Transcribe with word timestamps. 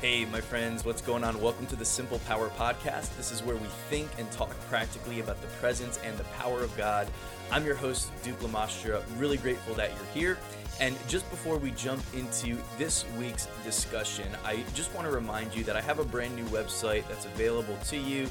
Hey, 0.00 0.24
my 0.26 0.40
friends, 0.40 0.84
what's 0.84 1.02
going 1.02 1.24
on? 1.24 1.40
Welcome 1.42 1.66
to 1.66 1.74
the 1.74 1.84
Simple 1.84 2.20
Power 2.20 2.50
Podcast. 2.50 3.16
This 3.16 3.32
is 3.32 3.42
where 3.42 3.56
we 3.56 3.66
think 3.90 4.08
and 4.16 4.30
talk 4.30 4.50
practically 4.68 5.18
about 5.18 5.40
the 5.40 5.48
presence 5.58 5.98
and 6.04 6.16
the 6.16 6.22
power 6.38 6.62
of 6.62 6.76
God. 6.76 7.08
I'm 7.50 7.66
your 7.66 7.74
host, 7.74 8.12
Duke 8.22 8.38
Lamastra. 8.38 9.02
Really 9.16 9.38
grateful 9.38 9.74
that 9.74 9.90
you're 9.96 10.06
here. 10.14 10.38
And 10.78 10.96
just 11.08 11.28
before 11.30 11.58
we 11.58 11.72
jump 11.72 12.00
into 12.14 12.56
this 12.78 13.06
week's 13.18 13.48
discussion, 13.64 14.28
I 14.44 14.62
just 14.72 14.94
want 14.94 15.08
to 15.08 15.12
remind 15.12 15.52
you 15.52 15.64
that 15.64 15.74
I 15.74 15.80
have 15.80 15.98
a 15.98 16.04
brand 16.04 16.36
new 16.36 16.44
website 16.44 17.08
that's 17.08 17.24
available 17.24 17.76
to 17.86 17.96
you 17.96 18.28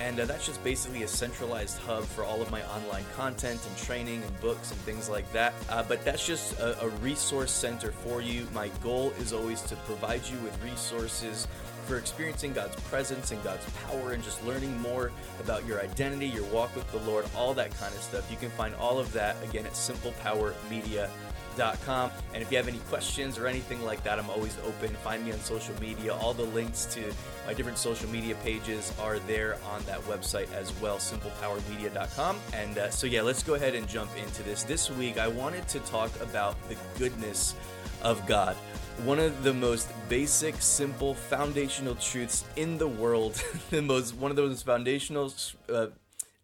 And 0.00 0.20
uh, 0.20 0.26
that's 0.26 0.46
just 0.46 0.62
basically 0.62 1.02
a 1.02 1.08
centralized 1.08 1.78
hub 1.78 2.04
for 2.04 2.24
all 2.24 2.40
of 2.40 2.50
my 2.50 2.62
online 2.68 3.04
content 3.16 3.60
and 3.66 3.76
training 3.76 4.22
and 4.22 4.40
books 4.40 4.70
and 4.70 4.80
things 4.80 5.08
like 5.08 5.30
that. 5.32 5.54
Uh, 5.68 5.82
but 5.82 6.04
that's 6.04 6.24
just 6.26 6.58
a, 6.60 6.80
a 6.84 6.88
resource 7.00 7.50
center 7.50 7.92
for 7.92 8.22
you. 8.22 8.46
My 8.54 8.68
goal 8.82 9.12
is 9.18 9.32
always 9.32 9.62
to 9.62 9.76
provide 9.76 10.22
you 10.28 10.38
with 10.38 10.56
resources 10.62 11.48
for 11.86 11.96
experiencing 11.96 12.52
God's 12.52 12.76
presence 12.82 13.30
and 13.30 13.42
God's 13.42 13.64
power 13.86 14.12
and 14.12 14.22
just 14.22 14.44
learning 14.44 14.78
more 14.80 15.10
about 15.40 15.66
your 15.66 15.80
identity, 15.80 16.26
your 16.26 16.44
walk 16.44 16.76
with 16.76 16.90
the 16.92 16.98
Lord, 16.98 17.24
all 17.34 17.54
that 17.54 17.74
kind 17.78 17.94
of 17.94 18.02
stuff. 18.02 18.30
You 18.30 18.36
can 18.36 18.50
find 18.50 18.74
all 18.74 18.98
of 18.98 19.12
that 19.14 19.42
again 19.42 19.64
at 19.66 19.72
simplepowermedia.com 19.72 21.27
and 21.60 22.42
if 22.42 22.50
you 22.50 22.56
have 22.56 22.68
any 22.68 22.78
questions 22.90 23.38
or 23.38 23.46
anything 23.46 23.84
like 23.84 24.02
that, 24.04 24.18
I'm 24.18 24.30
always 24.30 24.56
open. 24.64 24.94
Find 24.96 25.24
me 25.24 25.32
on 25.32 25.38
social 25.40 25.74
media. 25.80 26.14
All 26.14 26.32
the 26.32 26.44
links 26.44 26.84
to 26.94 27.12
my 27.46 27.54
different 27.54 27.78
social 27.78 28.08
media 28.10 28.34
pages 28.36 28.92
are 29.00 29.18
there 29.20 29.58
on 29.72 29.82
that 29.84 30.00
website 30.02 30.52
as 30.52 30.72
well, 30.80 30.98
simplepowermedia.com. 30.98 32.36
And 32.52 32.78
uh, 32.78 32.90
so, 32.90 33.06
yeah, 33.06 33.22
let's 33.22 33.42
go 33.42 33.54
ahead 33.54 33.74
and 33.74 33.88
jump 33.88 34.10
into 34.16 34.42
this. 34.42 34.62
This 34.62 34.90
week, 34.90 35.18
I 35.18 35.28
wanted 35.28 35.66
to 35.68 35.80
talk 35.80 36.10
about 36.20 36.56
the 36.68 36.76
goodness 36.98 37.54
of 38.02 38.24
God. 38.26 38.56
One 39.04 39.18
of 39.18 39.42
the 39.42 39.54
most 39.54 39.88
basic, 40.08 40.60
simple, 40.60 41.14
foundational 41.14 41.94
truths 41.96 42.44
in 42.56 42.78
the 42.78 42.88
world, 42.88 43.42
the 43.70 43.82
most 43.82 44.14
one 44.14 44.30
of 44.30 44.36
those 44.36 44.62
foundational 44.62 45.32
uh, 45.68 45.86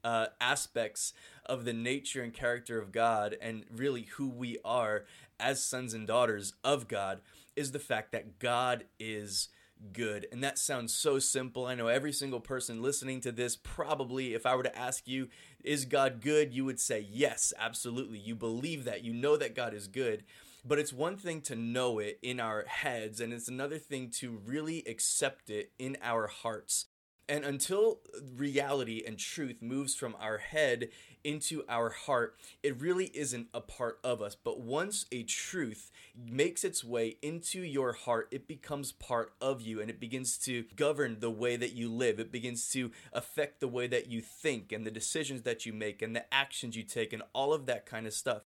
uh, 0.05 0.27
aspects 0.41 1.15
of 1.47 1.65
the 1.65 1.73
nature 1.73 2.23
and 2.23 2.33
character 2.33 2.79
of 2.79 2.93
God 2.93 3.37
and 3.41 3.65
really 3.75 4.03
who 4.17 4.29
we 4.29 4.59
are 4.65 5.05
as 5.39 5.63
sons 5.63 5.95
and 5.95 6.07
daughters 6.07 6.53
of 6.63 6.89
God 6.89 7.21
is 7.57 7.73
the 7.73 7.79
fact 7.79 8.13
that 8.13 8.39
God 8.39 8.85
is 8.99 9.49
good. 9.93 10.27
And 10.33 10.43
that 10.43 10.59
sounds 10.59 10.95
so 10.95 11.19
simple. 11.19 11.67
I 11.67 11.75
know 11.75 11.89
every 11.89 12.13
single 12.13 12.41
person 12.41 12.83
listening 12.83 13.21
to 13.23 13.33
this 13.33 13.57
probably, 13.57 14.35
if 14.35 14.47
I 14.47 14.55
were 14.55 14.63
to 14.63 14.79
ask 14.79 15.07
you, 15.07 15.29
is 15.63 15.85
God 15.85 16.21
good? 16.21 16.55
You 16.55 16.65
would 16.65 16.81
say, 16.81 17.07
yes, 17.11 17.53
absolutely. 17.59 18.19
You 18.19 18.35
believe 18.35 18.85
that. 18.85 19.05
You 19.05 19.13
know 19.13 19.37
that 19.37 19.55
God 19.55 19.75
is 19.75 19.89
good. 19.89 20.25
But 20.65 20.79
it's 20.79 20.93
one 20.93 21.19
thing 21.19 21.43
to 21.43 21.57
know 21.57 21.99
it 21.99 22.19
in 22.23 22.41
our 22.41 22.65
heads, 22.67 23.21
and 23.21 23.35
it's 23.35 23.49
another 23.49 23.77
thing 23.77 24.11
to 24.13 24.41
really 24.47 24.83
accept 24.87 25.51
it 25.51 25.73
in 25.79 25.99
our 26.03 26.27
hearts. 26.27 26.87
And 27.29 27.45
until 27.45 28.01
reality 28.35 29.03
and 29.07 29.19
truth 29.19 29.61
moves 29.61 29.95
from 29.95 30.17
our 30.19 30.39
head 30.39 30.89
into 31.25 31.65
our 31.69 31.91
heart, 31.91 32.37
it 32.63 32.81
really 32.81 33.07
isn't 33.15 33.49
a 33.53 33.61
part 33.61 33.99
of 34.05 34.23
us. 34.23 34.37
But 34.37 34.61
once 34.61 35.07
a 35.11 35.23
truth 35.23 35.91
makes 36.17 36.63
its 36.63 36.85
way 36.85 37.17
into 37.23 37.61
your 37.61 37.93
heart, 37.93 38.29
it 38.31 38.47
becomes 38.47 38.93
part 38.93 39.33
of 39.41 39.63
you 39.63 39.81
and 39.81 39.91
it 39.91 39.99
begins 39.99 40.39
to 40.39 40.65
govern 40.77 41.19
the 41.21 41.31
way 41.31 41.57
that 41.57 41.73
you 41.73 41.91
live. 41.91 42.21
It 42.21 42.31
begins 42.31 42.71
to 42.71 42.93
affect 43.13 43.61
the 43.61 43.69
way 43.69 43.87
that 43.89 44.09
you 44.09 44.21
think 44.21 44.71
and 44.71 44.87
the 44.87 44.91
decisions 44.91 45.43
that 45.43 45.67
you 45.67 45.73
make 45.73 46.03
and 46.03 46.15
the 46.15 46.33
actions 46.33 46.77
you 46.77 46.83
take 46.83 47.13
and 47.13 47.23
all 47.33 47.53
of 47.53 47.67
that 47.67 47.87
kind 47.87 48.07
of 48.07 48.13
stuff. 48.13 48.43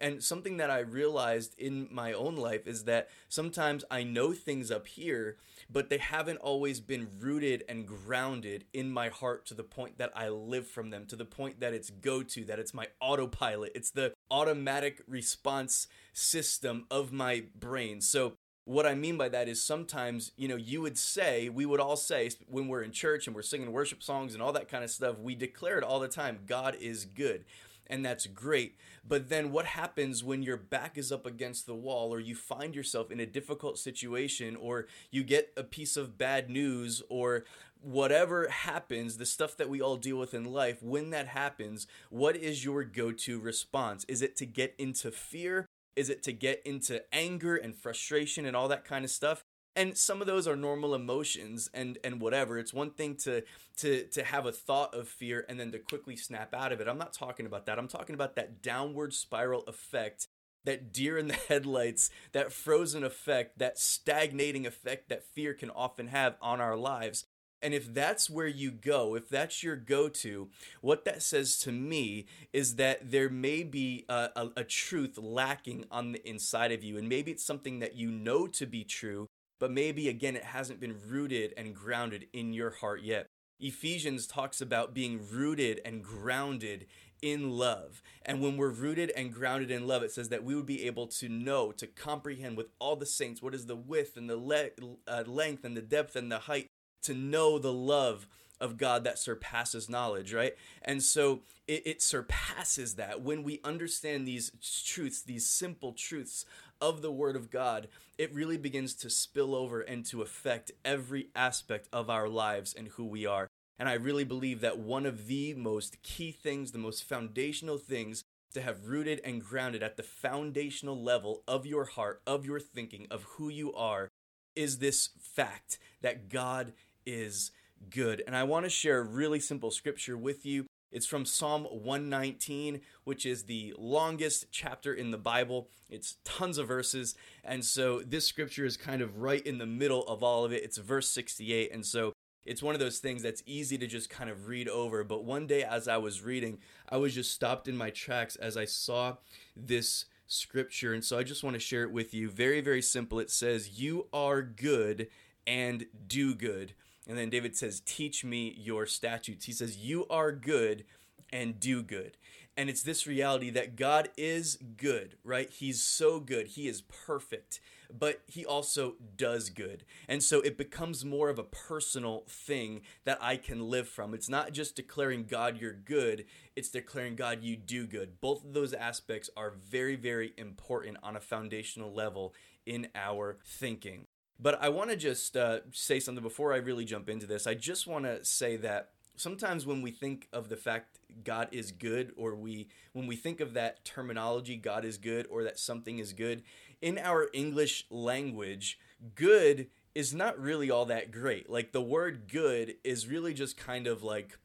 And 0.00 0.22
something 0.22 0.56
that 0.56 0.70
I 0.70 0.78
realized 0.78 1.54
in 1.58 1.86
my 1.90 2.14
own 2.14 2.36
life 2.36 2.66
is 2.66 2.84
that 2.84 3.10
sometimes 3.28 3.84
I 3.90 4.02
know 4.02 4.32
things 4.32 4.70
up 4.70 4.86
here, 4.86 5.36
but 5.70 5.90
they 5.90 5.98
haven't 5.98 6.38
always 6.38 6.80
been 6.80 7.08
rooted 7.18 7.64
and 7.68 7.86
grounded 7.86 8.64
in 8.72 8.90
my 8.90 9.10
heart 9.10 9.44
to 9.46 9.54
the 9.54 9.62
point 9.62 9.98
that 9.98 10.12
I 10.16 10.30
live 10.30 10.66
from 10.66 10.88
them, 10.88 11.04
to 11.06 11.16
the 11.16 11.26
point 11.26 11.60
that 11.60 11.74
it's 11.74 11.90
go 11.90 12.22
to, 12.22 12.44
that 12.46 12.58
it's 12.58 12.72
my 12.72 12.86
autopilot. 13.00 13.72
It's 13.74 13.90
the 13.90 14.14
automatic 14.30 15.02
response 15.06 15.86
system 16.14 16.86
of 16.90 17.12
my 17.12 17.44
brain. 17.58 18.00
So 18.00 18.34
what 18.64 18.86
I 18.86 18.94
mean 18.94 19.18
by 19.18 19.28
that 19.28 19.48
is 19.48 19.62
sometimes, 19.62 20.32
you 20.36 20.48
know, 20.48 20.56
you 20.56 20.80
would 20.80 20.96
say, 20.96 21.50
we 21.50 21.66
would 21.66 21.80
all 21.80 21.96
say 21.96 22.30
when 22.46 22.68
we're 22.68 22.82
in 22.82 22.92
church 22.92 23.26
and 23.26 23.36
we're 23.36 23.42
singing 23.42 23.72
worship 23.72 24.02
songs 24.02 24.32
and 24.32 24.42
all 24.42 24.52
that 24.52 24.68
kind 24.68 24.82
of 24.82 24.90
stuff, 24.90 25.18
we 25.18 25.34
declare 25.34 25.76
it 25.76 25.84
all 25.84 26.00
the 26.00 26.08
time 26.08 26.38
God 26.46 26.76
is 26.80 27.04
good 27.04 27.44
and 27.90 28.04
that's 28.04 28.26
great. 28.26 28.76
But 29.06 29.28
then 29.28 29.50
what 29.50 29.66
happens 29.66 30.24
when 30.24 30.42
your 30.42 30.56
back 30.56 30.96
is 30.96 31.10
up 31.12 31.26
against 31.26 31.66
the 31.66 31.74
wall 31.74 32.14
or 32.14 32.20
you 32.20 32.34
find 32.34 32.74
yourself 32.74 33.10
in 33.10 33.20
a 33.20 33.26
difficult 33.26 33.78
situation 33.78 34.56
or 34.56 34.86
you 35.10 35.24
get 35.24 35.52
a 35.56 35.64
piece 35.64 35.96
of 35.96 36.16
bad 36.16 36.48
news 36.48 37.02
or 37.10 37.44
whatever 37.82 38.48
happens, 38.48 39.16
the 39.16 39.26
stuff 39.26 39.56
that 39.56 39.68
we 39.68 39.80
all 39.80 39.96
deal 39.96 40.18
with 40.18 40.34
in 40.34 40.44
life, 40.44 40.82
when 40.82 41.10
that 41.10 41.28
happens, 41.28 41.86
what 42.10 42.36
is 42.36 42.64
your 42.64 42.84
go 42.84 43.10
to 43.10 43.40
response? 43.40 44.04
Is 44.08 44.22
it 44.22 44.36
to 44.36 44.46
get 44.46 44.74
into 44.78 45.10
fear? 45.10 45.66
Is 45.96 46.08
it 46.08 46.22
to 46.22 46.32
get 46.32 46.62
into 46.64 47.02
anger 47.12 47.56
and 47.56 47.74
frustration 47.74 48.46
and 48.46 48.54
all 48.54 48.68
that 48.68 48.84
kind 48.84 49.04
of 49.04 49.10
stuff? 49.10 49.44
And 49.76 49.96
some 49.96 50.20
of 50.20 50.26
those 50.26 50.48
are 50.48 50.56
normal 50.56 50.94
emotions 50.94 51.70
and 51.72 51.98
and 52.02 52.20
whatever. 52.20 52.58
It's 52.58 52.74
one 52.74 52.90
thing 52.90 53.16
to 53.16 53.42
to 53.78 54.04
to 54.04 54.24
have 54.24 54.46
a 54.46 54.52
thought 54.52 54.94
of 54.94 55.08
fear 55.08 55.44
and 55.48 55.58
then 55.58 55.72
to 55.72 55.78
quickly 55.78 56.16
snap 56.16 56.54
out 56.54 56.72
of 56.72 56.80
it. 56.80 56.88
I'm 56.88 56.98
not 56.98 57.12
talking 57.12 57.46
about 57.46 57.66
that. 57.66 57.78
I'm 57.78 57.88
talking 57.88 58.14
about 58.14 58.36
that 58.36 58.62
downward 58.62 59.14
spiral 59.14 59.62
effect 59.62 60.26
that 60.64 60.92
deer 60.92 61.16
in 61.16 61.28
the 61.28 61.34
headlights 61.48 62.10
that 62.32 62.52
frozen 62.52 63.04
effect 63.04 63.58
that 63.58 63.78
stagnating 63.78 64.66
effect 64.66 65.08
that 65.08 65.24
fear 65.24 65.54
can 65.54 65.70
often 65.70 66.08
have 66.08 66.36
on 66.40 66.60
our 66.60 66.76
lives. 66.76 67.24
And 67.62 67.74
if 67.74 67.92
that's 67.92 68.30
where 68.30 68.46
you 68.46 68.70
go, 68.70 69.14
if 69.14 69.28
that's 69.28 69.62
your 69.62 69.76
go 69.76 70.08
to, 70.08 70.48
what 70.80 71.04
that 71.04 71.22
says 71.22 71.58
to 71.58 71.72
me 71.72 72.24
is 72.52 72.76
that 72.76 73.10
there 73.10 73.28
may 73.28 73.62
be 73.62 74.06
a, 74.08 74.30
a, 74.34 74.48
a, 74.58 74.64
truth 74.64 75.18
lacking 75.18 75.84
on 75.90 76.12
the 76.12 76.26
inside 76.26 76.72
of 76.72 76.82
you. 76.82 76.96
And 76.96 77.06
maybe 77.06 77.30
it's 77.30 77.44
something 77.44 77.80
that 77.80 77.96
you 77.96 78.10
know 78.10 78.46
to 78.46 78.64
be 78.64 78.82
true, 78.82 79.28
but 79.60 79.70
maybe 79.70 80.08
again 80.08 80.34
it 80.34 80.44
hasn't 80.44 80.80
been 80.80 80.96
rooted 81.06 81.54
and 81.56 81.74
grounded 81.74 82.26
in 82.32 82.52
your 82.52 82.70
heart 82.70 83.02
yet. 83.02 83.26
Ephesians 83.60 84.26
talks 84.26 84.60
about 84.60 84.94
being 84.94 85.20
rooted 85.30 85.80
and 85.84 86.02
grounded 86.02 86.86
in 87.22 87.50
love. 87.50 88.02
And 88.24 88.40
when 88.40 88.56
we're 88.56 88.70
rooted 88.70 89.10
and 89.10 89.32
grounded 89.32 89.70
in 89.70 89.86
love, 89.86 90.02
it 90.02 90.10
says 90.10 90.30
that 90.30 90.42
we 90.42 90.54
would 90.54 90.66
be 90.66 90.86
able 90.86 91.06
to 91.08 91.28
know, 91.28 91.70
to 91.72 91.86
comprehend 91.86 92.56
with 92.56 92.68
all 92.78 92.96
the 92.96 93.06
saints 93.06 93.42
what 93.42 93.54
is 93.54 93.66
the 93.66 93.76
width 93.76 94.16
and 94.16 94.28
the 94.28 94.36
le- 94.36 94.70
uh, 95.06 95.24
length 95.26 95.64
and 95.64 95.76
the 95.76 95.82
depth 95.82 96.16
and 96.16 96.32
the 96.32 96.38
height, 96.38 96.66
to 97.02 97.14
know 97.14 97.58
the 97.58 97.72
love 97.72 98.26
of 98.60 98.76
God 98.76 99.04
that 99.04 99.18
surpasses 99.18 99.88
knowledge, 99.88 100.34
right? 100.34 100.54
And 100.82 101.02
so 101.02 101.42
it, 101.66 101.82
it, 101.86 102.02
surpasses 102.02 102.96
that 102.96 103.22
when 103.22 103.42
we 103.42 103.60
understand 103.64 104.28
these 104.28 104.52
truths, 104.84 105.22
these 105.22 105.46
simple 105.46 105.92
truths 105.92 106.44
of 106.80 107.02
the 107.02 107.12
Word 107.12 107.36
of 107.36 107.50
God, 107.50 107.88
it 108.18 108.34
really 108.34 108.56
begins 108.56 108.94
to 108.94 109.10
spill 109.10 109.54
over 109.54 109.80
and 109.80 110.04
to 110.06 110.22
affect 110.22 110.72
every 110.84 111.28
aspect 111.34 111.88
of 111.92 112.10
our 112.10 112.28
lives 112.28 112.74
and 112.76 112.88
who 112.88 113.04
we 113.04 113.26
are. 113.26 113.48
And 113.78 113.88
I 113.88 113.94
really 113.94 114.24
believe 114.24 114.60
that 114.60 114.78
one 114.78 115.06
of 115.06 115.26
the 115.26 115.54
most 115.54 116.02
key 116.02 116.32
things, 116.32 116.72
the 116.72 116.78
most 116.78 117.04
foundational 117.04 117.78
things 117.78 118.24
to 118.52 118.60
have 118.60 118.86
rooted 118.86 119.20
and 119.24 119.42
grounded 119.42 119.82
at 119.82 119.96
the 119.96 120.02
foundational 120.02 121.00
level 121.00 121.42
of 121.46 121.66
your 121.66 121.84
heart, 121.84 122.20
of 122.26 122.44
your 122.44 122.60
thinking, 122.60 123.06
of 123.10 123.22
who 123.22 123.48
you 123.48 123.72
are, 123.72 124.10
is 124.56 124.78
this 124.78 125.10
fact 125.18 125.78
that 126.02 126.28
God 126.28 126.72
is 127.06 127.52
good. 127.88 128.22
And 128.26 128.36
I 128.36 128.42
want 128.42 128.66
to 128.66 128.70
share 128.70 128.98
a 128.98 129.04
really 129.04 129.40
simple 129.40 129.70
scripture 129.70 130.16
with 130.16 130.44
you. 130.44 130.66
It's 130.90 131.06
from 131.06 131.24
Psalm 131.24 131.64
119, 131.64 132.80
which 133.04 133.24
is 133.24 133.44
the 133.44 133.74
longest 133.78 134.46
chapter 134.50 134.92
in 134.92 135.10
the 135.10 135.18
Bible. 135.18 135.68
It's 135.88 136.16
tons 136.24 136.58
of 136.58 136.68
verses. 136.68 137.14
And 137.44 137.64
so 137.64 138.00
this 138.00 138.26
scripture 138.26 138.64
is 138.64 138.76
kind 138.76 139.00
of 139.00 139.18
right 139.18 139.44
in 139.44 139.58
the 139.58 139.66
middle 139.66 140.04
of 140.06 140.22
all 140.22 140.44
of 140.44 140.52
it. 140.52 140.64
It's 140.64 140.78
verse 140.78 141.08
68. 141.08 141.72
And 141.72 141.86
so 141.86 142.12
it's 142.44 142.62
one 142.62 142.74
of 142.74 142.80
those 142.80 142.98
things 142.98 143.22
that's 143.22 143.42
easy 143.46 143.78
to 143.78 143.86
just 143.86 144.10
kind 144.10 144.30
of 144.30 144.48
read 144.48 144.68
over. 144.68 145.04
But 145.04 145.24
one 145.24 145.46
day 145.46 145.62
as 145.62 145.86
I 145.86 145.98
was 145.98 146.22
reading, 146.22 146.58
I 146.88 146.96
was 146.96 147.14
just 147.14 147.32
stopped 147.32 147.68
in 147.68 147.76
my 147.76 147.90
tracks 147.90 148.36
as 148.36 148.56
I 148.56 148.64
saw 148.64 149.16
this 149.56 150.06
scripture. 150.26 150.92
And 150.92 151.04
so 151.04 151.18
I 151.18 151.22
just 151.22 151.44
want 151.44 151.54
to 151.54 151.60
share 151.60 151.82
it 151.82 151.92
with 151.92 152.14
you. 152.14 152.30
Very, 152.30 152.60
very 152.60 152.82
simple. 152.82 153.20
It 153.20 153.30
says, 153.30 153.80
You 153.80 154.06
are 154.12 154.42
good 154.42 155.08
and 155.46 155.86
do 156.06 156.34
good. 156.34 156.74
And 157.08 157.16
then 157.18 157.30
David 157.30 157.56
says, 157.56 157.80
Teach 157.80 158.24
me 158.24 158.54
your 158.58 158.86
statutes. 158.86 159.46
He 159.46 159.52
says, 159.52 159.78
You 159.78 160.06
are 160.08 160.32
good 160.32 160.84
and 161.32 161.58
do 161.60 161.82
good. 161.82 162.16
And 162.56 162.68
it's 162.68 162.82
this 162.82 163.06
reality 163.06 163.48
that 163.50 163.76
God 163.76 164.10
is 164.16 164.58
good, 164.76 165.16
right? 165.24 165.48
He's 165.48 165.82
so 165.82 166.20
good. 166.20 166.48
He 166.48 166.68
is 166.68 166.82
perfect, 166.82 167.60
but 167.96 168.20
he 168.26 168.44
also 168.44 168.96
does 169.16 169.48
good. 169.50 169.84
And 170.08 170.22
so 170.22 170.40
it 170.40 170.58
becomes 170.58 171.04
more 171.04 171.30
of 171.30 171.38
a 171.38 171.44
personal 171.44 172.24
thing 172.28 172.82
that 173.04 173.18
I 173.22 173.36
can 173.36 173.70
live 173.70 173.88
from. 173.88 174.12
It's 174.12 174.28
not 174.28 174.52
just 174.52 174.76
declaring 174.76 175.24
God 175.24 175.58
you're 175.58 175.72
good, 175.72 176.26
it's 176.56 176.68
declaring 176.68 177.14
God 177.16 177.42
you 177.42 177.56
do 177.56 177.86
good. 177.86 178.20
Both 178.20 178.44
of 178.44 178.52
those 178.52 178.74
aspects 178.74 179.30
are 179.36 179.54
very, 179.70 179.96
very 179.96 180.34
important 180.36 180.98
on 181.02 181.16
a 181.16 181.20
foundational 181.20 181.94
level 181.94 182.34
in 182.66 182.88
our 182.94 183.38
thinking. 183.44 184.06
But 184.42 184.62
I 184.62 184.70
want 184.70 184.90
to 184.90 184.96
just 184.96 185.36
uh, 185.36 185.60
say 185.72 186.00
something 186.00 186.22
before 186.22 186.52
I 186.52 186.56
really 186.56 186.84
jump 186.84 187.08
into 187.08 187.26
this. 187.26 187.46
I 187.46 187.54
just 187.54 187.86
want 187.86 188.06
to 188.06 188.24
say 188.24 188.56
that 188.56 188.90
sometimes 189.16 189.66
when 189.66 189.82
we 189.82 189.90
think 189.90 190.28
of 190.32 190.48
the 190.48 190.56
fact 190.56 190.98
God 191.24 191.48
is 191.52 191.72
good 191.72 192.12
or 192.16 192.34
we 192.34 192.68
when 192.92 193.06
we 193.06 193.16
think 193.16 193.40
of 193.40 193.52
that 193.52 193.84
terminology 193.84 194.56
God 194.56 194.84
is 194.84 194.96
good 194.96 195.26
or 195.30 195.44
that 195.44 195.58
something 195.58 195.98
is 195.98 196.12
good 196.14 196.42
in 196.80 196.98
our 196.98 197.28
English 197.34 197.84
language 197.90 198.78
good 199.14 199.66
is 199.94 200.14
not 200.14 200.40
really 200.40 200.70
all 200.70 200.86
that 200.86 201.10
great 201.10 201.50
like 201.50 201.72
the 201.72 201.82
word 201.82 202.28
good 202.32 202.76
is 202.82 203.06
really 203.08 203.34
just 203.34 203.58
kind 203.58 203.86
of 203.86 204.02
like 204.02 204.38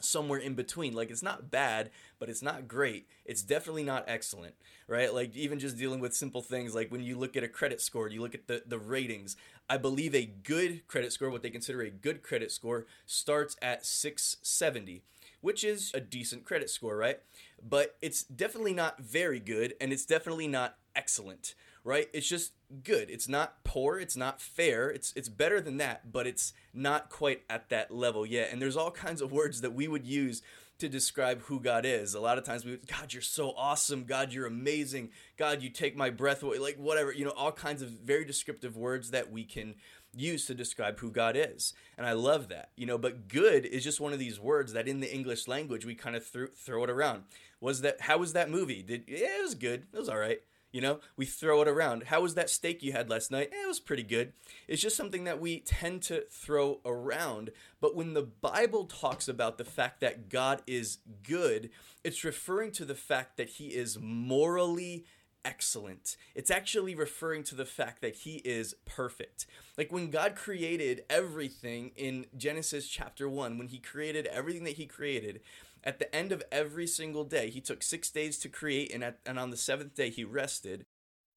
somewhere 0.00 0.38
in 0.38 0.54
between. 0.54 0.94
Like 0.94 1.10
it's 1.10 1.22
not 1.22 1.50
bad, 1.50 1.90
but 2.18 2.28
it's 2.28 2.42
not 2.42 2.68
great. 2.68 3.06
It's 3.24 3.42
definitely 3.42 3.84
not 3.84 4.04
excellent, 4.06 4.54
right? 4.86 5.12
Like 5.12 5.34
even 5.36 5.58
just 5.58 5.76
dealing 5.76 6.00
with 6.00 6.14
simple 6.14 6.42
things 6.42 6.74
like 6.74 6.90
when 6.90 7.02
you 7.02 7.16
look 7.18 7.36
at 7.36 7.44
a 7.44 7.48
credit 7.48 7.80
score, 7.80 8.08
you 8.08 8.20
look 8.20 8.34
at 8.34 8.46
the, 8.46 8.62
the 8.66 8.78
ratings. 8.78 9.36
I 9.68 9.76
believe 9.76 10.14
a 10.14 10.24
good 10.24 10.86
credit 10.88 11.12
score, 11.12 11.30
what 11.30 11.42
they 11.42 11.50
consider 11.50 11.82
a 11.82 11.90
good 11.90 12.22
credit 12.22 12.50
score, 12.50 12.86
starts 13.06 13.56
at 13.60 13.84
670, 13.84 15.02
which 15.40 15.62
is 15.62 15.90
a 15.94 16.00
decent 16.00 16.44
credit 16.44 16.70
score, 16.70 16.96
right? 16.96 17.20
But 17.62 17.96
it's 18.00 18.22
definitely 18.22 18.72
not 18.72 19.00
very 19.00 19.40
good 19.40 19.74
and 19.80 19.92
it's 19.92 20.06
definitely 20.06 20.48
not 20.48 20.76
excellent, 20.96 21.54
right? 21.88 22.08
It's 22.12 22.28
just 22.28 22.52
good. 22.84 23.10
It's 23.10 23.28
not 23.28 23.64
poor, 23.64 23.98
it's 23.98 24.16
not 24.16 24.40
fair. 24.40 24.90
It's 24.90 25.12
it's 25.16 25.28
better 25.28 25.60
than 25.60 25.78
that, 25.78 26.12
but 26.12 26.26
it's 26.26 26.52
not 26.74 27.08
quite 27.08 27.42
at 27.48 27.70
that 27.70 27.90
level 27.90 28.26
yet. 28.26 28.50
And 28.52 28.60
there's 28.60 28.76
all 28.76 28.90
kinds 28.90 29.22
of 29.22 29.32
words 29.32 29.62
that 29.62 29.72
we 29.72 29.88
would 29.88 30.06
use 30.06 30.42
to 30.78 30.88
describe 30.88 31.40
who 31.42 31.58
God 31.58 31.84
is. 31.84 32.14
A 32.14 32.20
lot 32.20 32.38
of 32.38 32.44
times 32.44 32.64
we 32.64 32.72
would, 32.72 32.86
God, 32.86 33.12
you're 33.12 33.22
so 33.22 33.52
awesome. 33.56 34.04
God, 34.04 34.32
you're 34.32 34.46
amazing. 34.46 35.10
God, 35.36 35.62
you 35.62 35.70
take 35.70 35.96
my 35.96 36.10
breath 36.10 36.42
away. 36.42 36.58
Like 36.58 36.76
whatever, 36.76 37.10
you 37.12 37.24
know, 37.24 37.32
all 37.36 37.50
kinds 37.50 37.82
of 37.82 37.88
very 37.88 38.24
descriptive 38.24 38.76
words 38.76 39.10
that 39.10 39.32
we 39.32 39.44
can 39.44 39.74
use 40.14 40.46
to 40.46 40.54
describe 40.54 41.00
who 41.00 41.10
God 41.10 41.36
is. 41.36 41.72
And 41.96 42.06
I 42.06 42.12
love 42.12 42.48
that, 42.48 42.70
you 42.76 42.86
know, 42.86 42.98
but 42.98 43.28
good 43.28 43.66
is 43.66 43.82
just 43.82 44.00
one 44.00 44.12
of 44.12 44.18
these 44.18 44.38
words 44.38 44.72
that 44.72 44.88
in 44.88 45.00
the 45.00 45.12
English 45.12 45.48
language 45.48 45.84
we 45.84 45.94
kind 45.94 46.14
of 46.14 46.24
threw, 46.24 46.48
throw 46.48 46.84
it 46.84 46.90
around. 46.90 47.24
Was 47.60 47.80
that, 47.80 48.02
how 48.02 48.18
was 48.18 48.34
that 48.34 48.50
movie? 48.50 48.82
Did, 48.82 49.04
yeah, 49.08 49.38
it 49.38 49.42
was 49.42 49.54
good. 49.54 49.86
It 49.92 49.98
was 49.98 50.08
all 50.08 50.18
right. 50.18 50.40
You 50.70 50.82
know, 50.82 51.00
we 51.16 51.24
throw 51.24 51.62
it 51.62 51.68
around. 51.68 52.04
How 52.04 52.20
was 52.20 52.34
that 52.34 52.50
steak 52.50 52.82
you 52.82 52.92
had 52.92 53.08
last 53.08 53.30
night? 53.30 53.50
Eh, 53.52 53.64
it 53.64 53.68
was 53.68 53.80
pretty 53.80 54.02
good. 54.02 54.32
It's 54.66 54.82
just 54.82 54.96
something 54.96 55.24
that 55.24 55.40
we 55.40 55.60
tend 55.60 56.02
to 56.02 56.24
throw 56.30 56.80
around. 56.84 57.50
But 57.80 57.96
when 57.96 58.12
the 58.12 58.22
Bible 58.22 58.84
talks 58.84 59.28
about 59.28 59.56
the 59.56 59.64
fact 59.64 60.00
that 60.00 60.28
God 60.28 60.62
is 60.66 60.98
good, 61.22 61.70
it's 62.04 62.22
referring 62.22 62.72
to 62.72 62.84
the 62.84 62.94
fact 62.94 63.38
that 63.38 63.48
he 63.48 63.68
is 63.68 63.98
morally 63.98 65.06
excellent. 65.44 66.16
It's 66.34 66.50
actually 66.50 66.94
referring 66.94 67.42
to 67.44 67.54
the 67.54 67.64
fact 67.64 68.02
that 68.02 68.16
he 68.16 68.36
is 68.44 68.74
perfect. 68.84 69.46
Like 69.78 69.90
when 69.90 70.10
God 70.10 70.36
created 70.36 71.04
everything 71.08 71.92
in 71.96 72.26
Genesis 72.36 72.86
chapter 72.88 73.28
1, 73.28 73.56
when 73.56 73.68
he 73.68 73.78
created 73.78 74.26
everything 74.26 74.64
that 74.64 74.76
he 74.76 74.84
created, 74.86 75.40
at 75.84 75.98
the 75.98 76.14
end 76.14 76.32
of 76.32 76.42
every 76.50 76.86
single 76.86 77.24
day, 77.24 77.50
he 77.50 77.60
took 77.60 77.82
six 77.82 78.10
days 78.10 78.38
to 78.38 78.48
create, 78.48 78.92
and, 78.92 79.04
at, 79.04 79.18
and 79.24 79.38
on 79.38 79.50
the 79.50 79.56
seventh 79.56 79.94
day, 79.94 80.10
he 80.10 80.24
rested. 80.24 80.84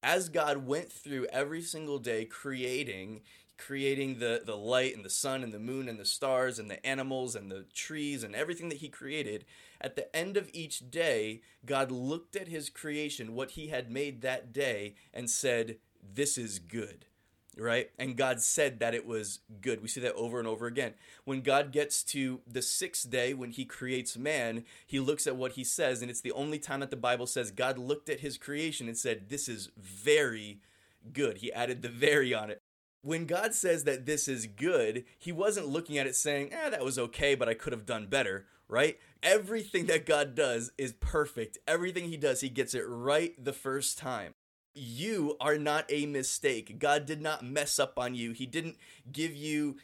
As 0.04 0.30
God 0.30 0.66
went 0.66 0.92
through 0.92 1.28
every 1.28 1.62
single 1.62 2.00
day 2.00 2.26
creating, 2.26 3.22
creating 3.58 4.18
the, 4.20 4.42
the 4.44 4.58
light 4.58 4.96
and 4.96 5.06
the 5.06 5.10
sun 5.10 5.44
and 5.44 5.54
the 5.54 5.60
moon 5.60 5.88
and 5.88 6.00
the 6.00 6.06
stars 6.06 6.58
and 6.58 6.72
the 6.72 6.84
animals 6.86 7.36
and 7.36 7.52
the 7.52 7.66
trees 7.74 8.24
and 8.24 8.36
everything 8.36 8.70
that 8.70 8.80
he 8.80 8.90
created, 8.90 9.46
at 9.80 9.96
the 9.96 10.14
end 10.16 10.38
of 10.38 10.50
each 10.54 10.90
day, 10.90 11.42
God 11.66 11.92
looked 11.92 12.36
at 12.36 12.48
his 12.48 12.70
creation, 12.70 13.36
what 13.36 13.52
he 13.52 13.68
had 13.68 13.92
made 13.92 14.22
that 14.22 14.52
day, 14.52 14.96
and 15.14 15.30
said, 15.30 15.78
This 16.02 16.38
is 16.38 16.58
good 16.58 17.06
right? 17.62 17.92
And 18.00 18.18
God 18.18 18.42
said 18.42 18.80
that 18.80 18.96
it 18.96 19.06
was 19.06 19.40
good. 19.62 19.82
We 19.82 19.88
see 19.88 20.02
that 20.02 20.14
over 20.16 20.40
and 20.40 20.48
over 20.48 20.66
again. 20.66 20.94
When 21.24 21.42
God 21.42 21.72
gets 21.72 22.04
to 22.06 22.42
the 22.48 22.62
sixth 22.62 23.10
day, 23.10 23.34
when 23.34 23.52
he 23.52 23.66
creates 23.66 24.18
man, 24.18 24.66
he 24.86 25.00
looks 25.00 25.28
at 25.28 25.36
what 25.36 25.54
he 25.54 25.64
says, 25.64 26.02
and 26.02 26.10
it's 26.10 26.22
the 26.22 26.32
only 26.32 26.58
time 26.60 26.80
that 26.80 26.90
the 26.90 26.98
Bible 26.98 27.28
says 27.28 27.52
God 27.52 27.78
looked 27.78 28.10
at 28.10 28.22
his 28.22 28.38
creation 28.38 28.88
and 28.88 28.98
said, 28.98 29.30
This 29.30 29.48
is 29.48 29.70
very 29.78 30.60
good. 31.14 31.38
He 31.38 31.54
added 31.54 31.82
the 31.82 31.90
very 31.90 32.34
on 32.34 32.50
it. 32.50 32.62
When 33.04 33.26
God 33.26 33.54
says 33.54 33.84
that 33.86 34.06
this 34.06 34.28
is 34.28 34.46
good, 34.46 35.06
he 35.18 35.32
wasn't 35.32 35.68
looking 35.68 35.98
at 35.98 36.06
it 36.06 36.16
saying, 36.16 36.54
eh, 36.54 36.70
that 36.70 36.86
was 36.86 37.00
okay, 37.00 37.34
but 37.34 37.50
I 37.50 37.56
could 37.56 37.74
have 37.74 37.88
done 37.88 38.06
better, 38.06 38.46
right? 38.68 39.00
Everything 39.24 39.88
that 39.88 40.06
God 40.06 40.36
does 40.36 40.72
is 40.78 40.94
perfect. 40.94 41.58
Everything 41.68 42.10
he 42.10 42.18
does, 42.18 42.42
he 42.42 42.50
gets 42.50 42.76
it 42.76 42.84
right 42.88 43.34
the 43.44 43.54
first 43.54 43.98
time 43.98 44.36
you 44.74 45.36
are 45.40 45.58
not 45.58 45.86
a 45.90 46.06
mistake. 46.06 46.80
God 46.80 47.06
did 47.06 47.22
not 47.22 47.44
mess 47.44 47.80
up 47.80 47.98
on 47.98 48.16
you. 48.16 48.32
He 48.32 48.46
didn't 48.46 48.78
give 49.12 49.36
you 49.36 49.78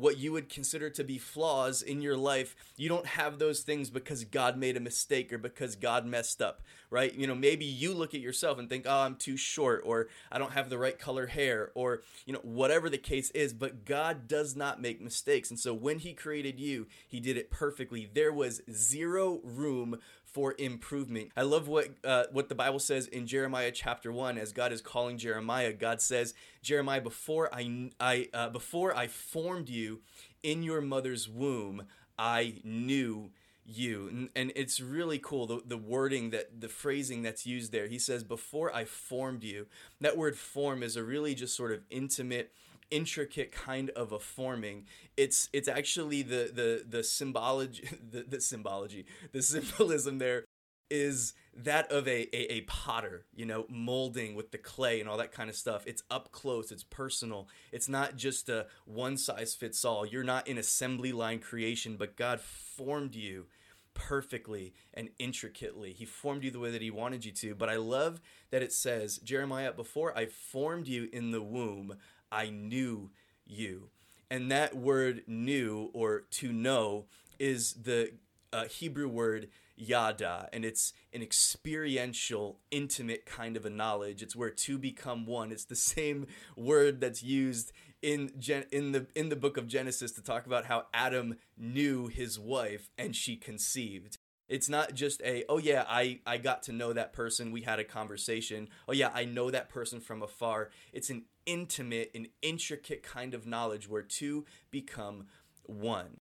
what 0.00 0.16
you 0.16 0.32
would 0.32 0.48
consider 0.48 0.88
to 0.88 1.04
be 1.04 1.18
flaws 1.18 1.82
in 1.82 2.00
your 2.00 2.16
life. 2.16 2.56
You 2.76 2.88
don't 2.88 3.04
have 3.04 3.38
those 3.38 3.60
things 3.60 3.90
because 3.90 4.24
God 4.24 4.56
made 4.56 4.76
a 4.76 4.80
mistake 4.80 5.30
or 5.30 5.36
because 5.36 5.76
God 5.76 6.06
messed 6.06 6.40
up, 6.40 6.62
right? 6.88 7.14
You 7.14 7.26
know, 7.26 7.34
maybe 7.34 7.66
you 7.66 7.92
look 7.92 8.14
at 8.14 8.20
yourself 8.20 8.58
and 8.58 8.68
think, 8.68 8.86
oh, 8.88 9.00
I'm 9.00 9.16
too 9.16 9.36
short 9.36 9.82
or 9.84 10.08
I 10.32 10.38
don't 10.38 10.52
have 10.52 10.70
the 10.70 10.78
right 10.78 10.98
color 10.98 11.26
hair 11.26 11.70
or, 11.74 12.00
you 12.24 12.32
know, 12.32 12.40
whatever 12.42 12.88
the 12.88 12.98
case 12.98 13.30
is, 13.32 13.52
but 13.52 13.84
God 13.84 14.26
does 14.26 14.56
not 14.56 14.80
make 14.80 15.02
mistakes. 15.02 15.50
And 15.50 15.60
so 15.60 15.74
when 15.74 15.98
He 15.98 16.14
created 16.14 16.58
you, 16.58 16.86
He 17.06 17.20
did 17.20 17.36
it 17.36 17.50
perfectly. 17.50 18.08
There 18.12 18.32
was 18.32 18.62
zero 18.72 19.40
room 19.44 19.98
for 20.32 20.54
improvement. 20.58 21.30
I 21.36 21.42
love 21.42 21.68
what 21.68 21.88
uh, 22.04 22.24
what 22.32 22.48
the 22.48 22.54
Bible 22.54 22.78
says 22.78 23.06
in 23.06 23.26
Jeremiah 23.26 23.72
chapter 23.72 24.12
one, 24.12 24.38
as 24.38 24.52
God 24.52 24.72
is 24.72 24.80
calling 24.80 25.18
Jeremiah. 25.18 25.72
God 25.72 26.00
says, 26.00 26.34
Jeremiah, 26.62 27.00
before 27.00 27.52
I 27.52 27.90
I 27.98 28.28
uh, 28.32 28.50
before 28.50 28.96
I 28.96 29.06
formed 29.06 29.68
you 29.68 30.00
in 30.42 30.62
your 30.62 30.80
mother's 30.80 31.28
womb, 31.28 31.84
I 32.18 32.60
knew 32.64 33.30
you 33.66 34.08
and, 34.08 34.28
and 34.34 34.52
it's 34.56 34.80
really 34.80 35.18
cool 35.18 35.46
the, 35.46 35.62
the 35.64 35.76
wording 35.76 36.30
that 36.30 36.60
the 36.60 36.68
phrasing 36.68 37.22
that's 37.22 37.46
used 37.46 37.70
there 37.70 37.86
he 37.86 37.98
says 37.98 38.24
before 38.24 38.74
i 38.74 38.84
formed 38.84 39.44
you 39.44 39.66
that 40.00 40.16
word 40.16 40.36
form 40.36 40.82
is 40.82 40.96
a 40.96 41.04
really 41.04 41.34
just 41.34 41.54
sort 41.54 41.70
of 41.70 41.80
intimate 41.88 42.52
intricate 42.90 43.52
kind 43.52 43.90
of 43.90 44.12
a 44.12 44.18
forming. 44.18 44.86
It's 45.16 45.48
it's 45.52 45.68
actually 45.68 46.22
the 46.22 46.50
the 46.52 46.84
the 46.88 47.02
symbology 47.02 47.88
the, 48.10 48.22
the 48.22 48.40
symbology 48.40 49.06
the 49.32 49.42
symbolism 49.42 50.18
there 50.18 50.44
is 50.90 51.34
that 51.54 51.90
of 51.92 52.08
a, 52.08 52.22
a, 52.36 52.54
a, 52.54 52.60
potter, 52.62 53.24
you 53.34 53.46
know, 53.46 53.64
molding 53.68 54.34
with 54.34 54.50
the 54.50 54.58
clay 54.58 55.00
and 55.00 55.08
all 55.08 55.18
that 55.18 55.32
kind 55.32 55.48
of 55.48 55.54
stuff. 55.54 55.84
It's 55.86 56.02
up 56.10 56.32
close, 56.32 56.72
it's 56.72 56.82
personal. 56.82 57.48
It's 57.70 57.88
not 57.88 58.16
just 58.16 58.48
a 58.48 58.66
one 58.84 59.16
size 59.16 59.54
fits 59.54 59.84
all. 59.84 60.04
You're 60.04 60.24
not 60.24 60.48
in 60.48 60.58
assembly 60.58 61.12
line 61.12 61.38
creation, 61.38 61.96
but 61.96 62.16
God 62.16 62.40
formed 62.40 63.14
you 63.14 63.46
perfectly 63.94 64.74
and 64.94 65.10
intricately. 65.18 65.92
He 65.92 66.04
formed 66.04 66.44
you 66.44 66.50
the 66.50 66.58
way 66.58 66.70
that 66.70 66.82
He 66.82 66.90
wanted 66.90 67.24
you 67.24 67.32
to. 67.32 67.54
But 67.54 67.68
I 67.68 67.76
love 67.76 68.20
that 68.50 68.62
it 68.62 68.72
says, 68.72 69.18
Jeremiah, 69.18 69.72
before 69.72 70.16
I 70.16 70.26
formed 70.26 70.88
you 70.88 71.08
in 71.12 71.30
the 71.30 71.42
womb, 71.42 71.96
I 72.30 72.50
knew 72.50 73.10
you. 73.46 73.90
And 74.30 74.50
that 74.50 74.76
word 74.76 75.22
knew 75.26 75.90
or 75.92 76.24
to 76.32 76.52
know 76.52 77.06
is 77.38 77.72
the 77.74 78.12
uh, 78.52 78.64
Hebrew 78.64 79.08
word 79.08 79.48
yada, 79.80 80.48
and 80.52 80.64
it's 80.64 80.92
an 81.12 81.22
experiential, 81.22 82.58
intimate 82.70 83.24
kind 83.26 83.56
of 83.56 83.64
a 83.64 83.70
knowledge. 83.70 84.22
It's 84.22 84.36
where 84.36 84.50
two 84.50 84.78
become 84.78 85.26
one. 85.26 85.50
It's 85.50 85.64
the 85.64 85.76
same 85.76 86.26
word 86.56 87.00
that's 87.00 87.22
used 87.22 87.72
in 88.02 88.32
Gen- 88.38 88.66
in 88.70 88.92
the 88.92 89.06
in 89.14 89.28
the 89.28 89.36
book 89.36 89.56
of 89.56 89.66
Genesis 89.66 90.12
to 90.12 90.22
talk 90.22 90.46
about 90.46 90.66
how 90.66 90.86
Adam 90.94 91.36
knew 91.56 92.06
his 92.06 92.38
wife 92.38 92.90
and 92.96 93.14
she 93.14 93.36
conceived. 93.36 94.18
It's 94.48 94.68
not 94.68 94.94
just 94.94 95.20
a 95.22 95.44
oh 95.48 95.58
yeah, 95.58 95.84
I 95.88 96.20
I 96.26 96.38
got 96.38 96.62
to 96.64 96.72
know 96.72 96.92
that 96.92 97.12
person, 97.12 97.52
we 97.52 97.62
had 97.62 97.78
a 97.78 97.84
conversation. 97.84 98.68
Oh 98.88 98.92
yeah, 98.92 99.10
I 99.14 99.24
know 99.24 99.50
that 99.50 99.68
person 99.68 100.00
from 100.00 100.22
afar. 100.22 100.70
It's 100.92 101.10
an 101.10 101.24
intimate 101.50 102.12
and 102.14 102.28
intricate 102.42 103.02
kind 103.02 103.34
of 103.34 103.46
knowledge 103.46 103.88
where 103.88 104.02
two 104.02 104.44
become 104.70 105.26
one. 105.64 106.18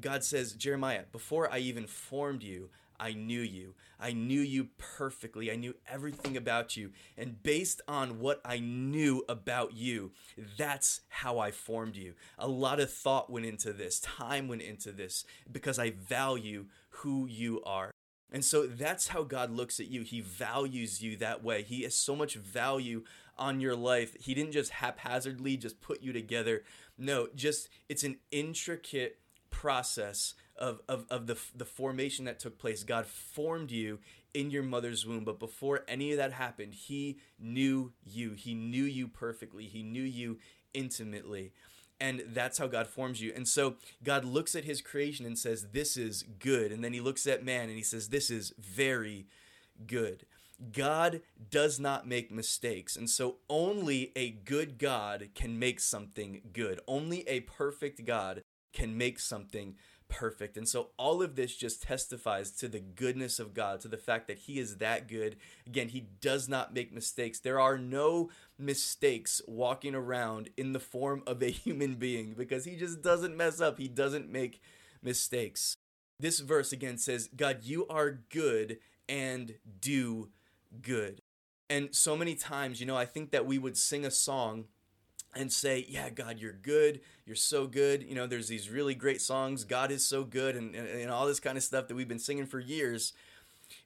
God 0.00 0.22
says, 0.22 0.52
Jeremiah, 0.52 1.04
before 1.10 1.50
I 1.50 1.58
even 1.58 1.86
formed 1.86 2.42
you, 2.42 2.68
I 3.00 3.12
knew 3.12 3.40
you. 3.40 3.74
I 3.98 4.12
knew 4.12 4.40
you 4.40 4.68
perfectly. 4.76 5.50
I 5.50 5.56
knew 5.56 5.74
everything 5.88 6.36
about 6.36 6.76
you. 6.76 6.92
And 7.16 7.42
based 7.42 7.80
on 7.88 8.20
what 8.20 8.40
I 8.44 8.58
knew 8.58 9.24
about 9.28 9.74
you, 9.74 10.12
that's 10.58 11.00
how 11.08 11.38
I 11.38 11.50
formed 11.50 11.96
you. 11.96 12.14
A 12.38 12.48
lot 12.48 12.80
of 12.80 12.92
thought 12.92 13.30
went 13.30 13.46
into 13.46 13.72
this, 13.72 14.00
time 14.00 14.48
went 14.48 14.62
into 14.62 14.92
this, 14.92 15.24
because 15.50 15.78
I 15.78 15.90
value 15.90 16.66
who 16.90 17.26
you 17.26 17.62
are. 17.64 17.90
And 18.32 18.44
so 18.44 18.66
that's 18.66 19.08
how 19.08 19.22
God 19.22 19.50
looks 19.50 19.78
at 19.78 19.88
you. 19.88 20.02
He 20.02 20.20
values 20.20 21.00
you 21.00 21.16
that 21.18 21.44
way. 21.44 21.62
He 21.62 21.82
has 21.82 21.94
so 21.94 22.16
much 22.16 22.34
value 22.34 23.04
on 23.38 23.60
your 23.60 23.76
life. 23.76 24.16
He 24.20 24.34
didn't 24.34 24.52
just 24.52 24.72
haphazardly 24.72 25.56
just 25.56 25.80
put 25.80 26.02
you 26.02 26.12
together. 26.12 26.64
No, 26.98 27.28
just 27.34 27.68
it's 27.88 28.04
an 28.04 28.18
intricate 28.30 29.18
process 29.50 30.34
of, 30.56 30.80
of, 30.88 31.06
of 31.10 31.26
the, 31.26 31.38
the 31.54 31.64
formation 31.64 32.24
that 32.24 32.38
took 32.38 32.58
place. 32.58 32.84
God 32.84 33.06
formed 33.06 33.70
you 33.70 33.98
in 34.34 34.50
your 34.50 34.62
mother's 34.62 35.06
womb, 35.06 35.24
but 35.24 35.38
before 35.38 35.84
any 35.88 36.12
of 36.12 36.18
that 36.18 36.32
happened, 36.32 36.74
He 36.74 37.18
knew 37.38 37.92
you. 38.04 38.32
He 38.32 38.54
knew 38.54 38.84
you 38.84 39.08
perfectly. 39.08 39.64
He 39.64 39.82
knew 39.82 40.02
you 40.02 40.38
intimately. 40.74 41.52
And 41.98 42.22
that's 42.28 42.58
how 42.58 42.66
God 42.66 42.86
forms 42.86 43.22
you. 43.22 43.32
And 43.34 43.48
so 43.48 43.76
God 44.04 44.24
looks 44.24 44.54
at 44.54 44.64
his 44.64 44.82
creation 44.82 45.24
and 45.24 45.38
says, 45.38 45.68
This 45.72 45.96
is 45.96 46.24
good. 46.38 46.70
And 46.70 46.84
then 46.84 46.92
he 46.92 47.00
looks 47.00 47.26
at 47.26 47.44
man 47.44 47.68
and 47.68 47.76
he 47.76 47.82
says, 47.82 48.08
This 48.08 48.30
is 48.30 48.52
very 48.58 49.26
good. 49.86 50.26
God 50.72 51.20
does 51.50 51.78
not 51.78 52.06
make 52.06 52.30
mistakes. 52.30 52.96
And 52.96 53.10
so 53.10 53.36
only 53.48 54.12
a 54.16 54.30
good 54.30 54.78
God 54.78 55.28
can 55.34 55.58
make 55.58 55.80
something 55.80 56.42
good. 56.52 56.80
Only 56.86 57.28
a 57.28 57.40
perfect 57.40 58.04
God 58.04 58.42
can 58.72 58.96
make 58.96 59.18
something 59.18 59.76
perfect. 60.08 60.56
And 60.56 60.68
so 60.68 60.88
all 60.96 61.22
of 61.22 61.34
this 61.36 61.56
just 61.56 61.82
testifies 61.82 62.50
to 62.52 62.68
the 62.68 62.80
goodness 62.80 63.38
of 63.38 63.54
God, 63.54 63.80
to 63.80 63.88
the 63.88 63.96
fact 63.96 64.28
that 64.28 64.40
He 64.40 64.58
is 64.58 64.76
that 64.76 65.08
good. 65.08 65.36
Again, 65.66 65.88
He 65.88 66.06
does 66.20 66.48
not 66.48 66.74
make 66.74 66.92
mistakes. 66.92 67.40
There 67.40 67.60
are 67.60 67.78
no 67.78 68.30
mistakes 68.58 69.42
walking 69.46 69.94
around 69.94 70.50
in 70.56 70.72
the 70.72 70.80
form 70.80 71.22
of 71.26 71.42
a 71.42 71.46
human 71.50 71.94
being 71.96 72.34
because 72.36 72.64
He 72.64 72.76
just 72.76 73.02
doesn't 73.02 73.36
mess 73.36 73.60
up. 73.60 73.78
He 73.78 73.88
doesn't 73.88 74.30
make 74.30 74.60
mistakes. 75.02 75.76
This 76.18 76.40
verse 76.40 76.72
again 76.72 76.98
says, 76.98 77.28
God, 77.34 77.64
you 77.64 77.86
are 77.88 78.20
good 78.30 78.78
and 79.08 79.54
do 79.80 80.30
good. 80.82 81.22
And 81.68 81.94
so 81.94 82.16
many 82.16 82.34
times, 82.34 82.80
you 82.80 82.86
know, 82.86 82.96
I 82.96 83.06
think 83.06 83.30
that 83.32 83.46
we 83.46 83.58
would 83.58 83.76
sing 83.76 84.04
a 84.04 84.10
song 84.10 84.66
and 85.34 85.52
say, 85.52 85.84
Yeah, 85.88 86.10
God, 86.10 86.38
you're 86.38 86.52
good. 86.52 87.00
You're 87.26 87.36
so 87.36 87.66
good. 87.66 88.02
You 88.02 88.14
know, 88.14 88.26
there's 88.26 88.48
these 88.48 88.70
really 88.70 88.94
great 88.94 89.20
songs, 89.20 89.64
God 89.64 89.90
is 89.90 90.06
so 90.06 90.24
good, 90.24 90.56
and, 90.56 90.74
and, 90.74 90.88
and, 90.88 91.10
all 91.10 91.26
this 91.26 91.40
kind 91.40 91.56
of 91.56 91.64
stuff 91.64 91.88
that 91.88 91.94
we've 91.94 92.08
been 92.08 92.18
singing 92.18 92.46
for 92.46 92.60
years. 92.60 93.12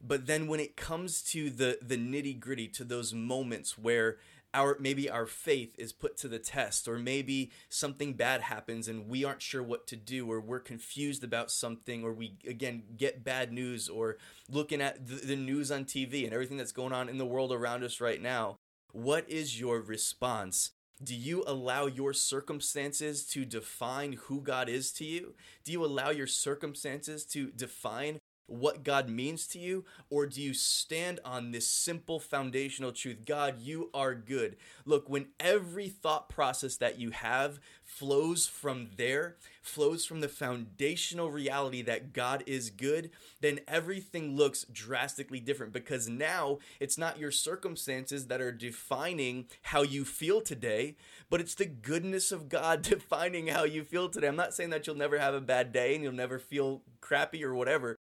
But 0.01 0.27
then 0.27 0.47
when 0.47 0.61
it 0.61 0.77
comes 0.77 1.23
to 1.23 1.49
the, 1.49 1.79
the 1.81 1.97
nitty 1.97 2.39
gritty, 2.39 2.69
to 2.69 2.85
those 2.85 3.15
moments 3.15 3.79
where 3.79 4.19
our 4.53 4.77
maybe 4.81 5.09
our 5.09 5.27
faith 5.27 5.75
is 5.79 5.93
put 5.93 6.17
to 6.19 6.29
the 6.29 6.39
test 6.39 6.89
or 6.89 6.99
maybe 6.99 7.51
something 7.69 8.15
bad 8.15 8.43
happens 8.43 8.89
and 8.89 9.09
we 9.09 9.25
aren't 9.25 9.43
sure 9.43 9.63
what 9.63 9.87
to 9.87 9.97
do 9.97 10.31
or 10.31 10.41
we're 10.41 10.61
confused 10.61 11.23
about 11.23 11.51
something 11.51 12.03
or 12.03 12.13
we 12.13 12.35
again 12.47 12.83
get 12.97 13.25
bad 13.25 13.53
news 13.53 13.89
or 13.89 14.17
looking 14.49 14.81
at 14.81 15.07
the, 15.07 15.15
the 15.15 15.37
news 15.37 15.71
on 15.71 15.85
TV 15.85 16.25
and 16.25 16.33
everything 16.33 16.57
that's 16.57 16.73
going 16.73 16.93
on 16.93 17.09
in 17.09 17.19
the 17.19 17.27
world 17.27 17.53
around 17.53 17.85
us 17.85 18.01
right 18.01 18.21
now 18.21 18.57
what 18.93 19.29
is 19.29 19.61
your 19.61 19.81
response 19.81 20.73
do 21.03 21.15
you 21.15 21.43
allow 21.47 21.87
your 21.87 22.13
circumstances 22.13 23.25
to 23.29 23.47
define 23.47 24.19
who 24.25 24.43
God 24.43 24.69
is 24.69 24.93
to 24.93 25.05
you? 25.05 25.35
Do 25.65 25.73
you 25.73 25.83
allow 25.83 26.11
your 26.11 26.27
circumstances 26.27 27.25
to 27.27 27.51
define 27.51 28.19
what 28.51 28.83
God 28.83 29.09
means 29.09 29.47
to 29.49 29.59
you? 29.59 29.85
Or 30.09 30.27
do 30.27 30.43
you 30.43 30.55
stand 30.55 31.21
on 31.25 31.51
this 31.51 31.69
simple 31.69 32.19
foundational 32.21 32.93
truth 32.93 33.25
God, 33.25 33.61
you 33.61 33.91
are 33.95 34.15
good? 34.15 34.57
Look, 34.85 35.09
when 35.09 35.29
every 35.39 35.89
thought 35.89 36.29
process 36.29 36.77
that 36.77 36.99
you 36.99 37.11
have 37.11 37.61
flows 37.85 38.47
from 38.47 38.89
there, 38.97 39.37
flows 39.63 40.05
from 40.05 40.21
the 40.21 40.29
foundational 40.29 41.31
reality 41.31 41.83
that 41.83 42.13
God 42.13 42.43
is 42.47 42.71
good, 42.71 43.11
then 43.41 43.61
everything 43.69 44.37
looks 44.37 44.65
drastically 44.73 45.41
different 45.41 45.73
because 45.73 46.09
now 46.09 46.59
it's 46.79 46.97
not 46.97 47.19
your 47.19 47.31
circumstances 47.31 48.27
that 48.29 48.41
are 48.41 48.53
defining 48.53 49.47
how 49.63 49.83
you 49.83 50.05
feel 50.05 50.41
today, 50.41 50.97
but 51.29 51.41
it's 51.41 51.55
the 51.55 51.67
goodness 51.67 52.33
of 52.33 52.49
God 52.49 52.83
defining 52.91 53.49
how 53.49 53.65
you 53.65 53.85
feel 53.85 54.09
today. 54.09 54.29
I'm 54.29 54.37
not 54.37 54.55
saying 54.55 54.71
that 54.71 54.87
you'll 54.87 54.97
never 54.97 55.19
have 55.19 55.35
a 55.35 55.41
bad 55.41 55.73
day 55.73 55.95
and 55.95 56.03
you'll 56.03 56.13
never 56.13 56.39
feel 56.39 56.83
crappy 57.01 57.45
or 57.45 57.55
whatever, 57.55 57.97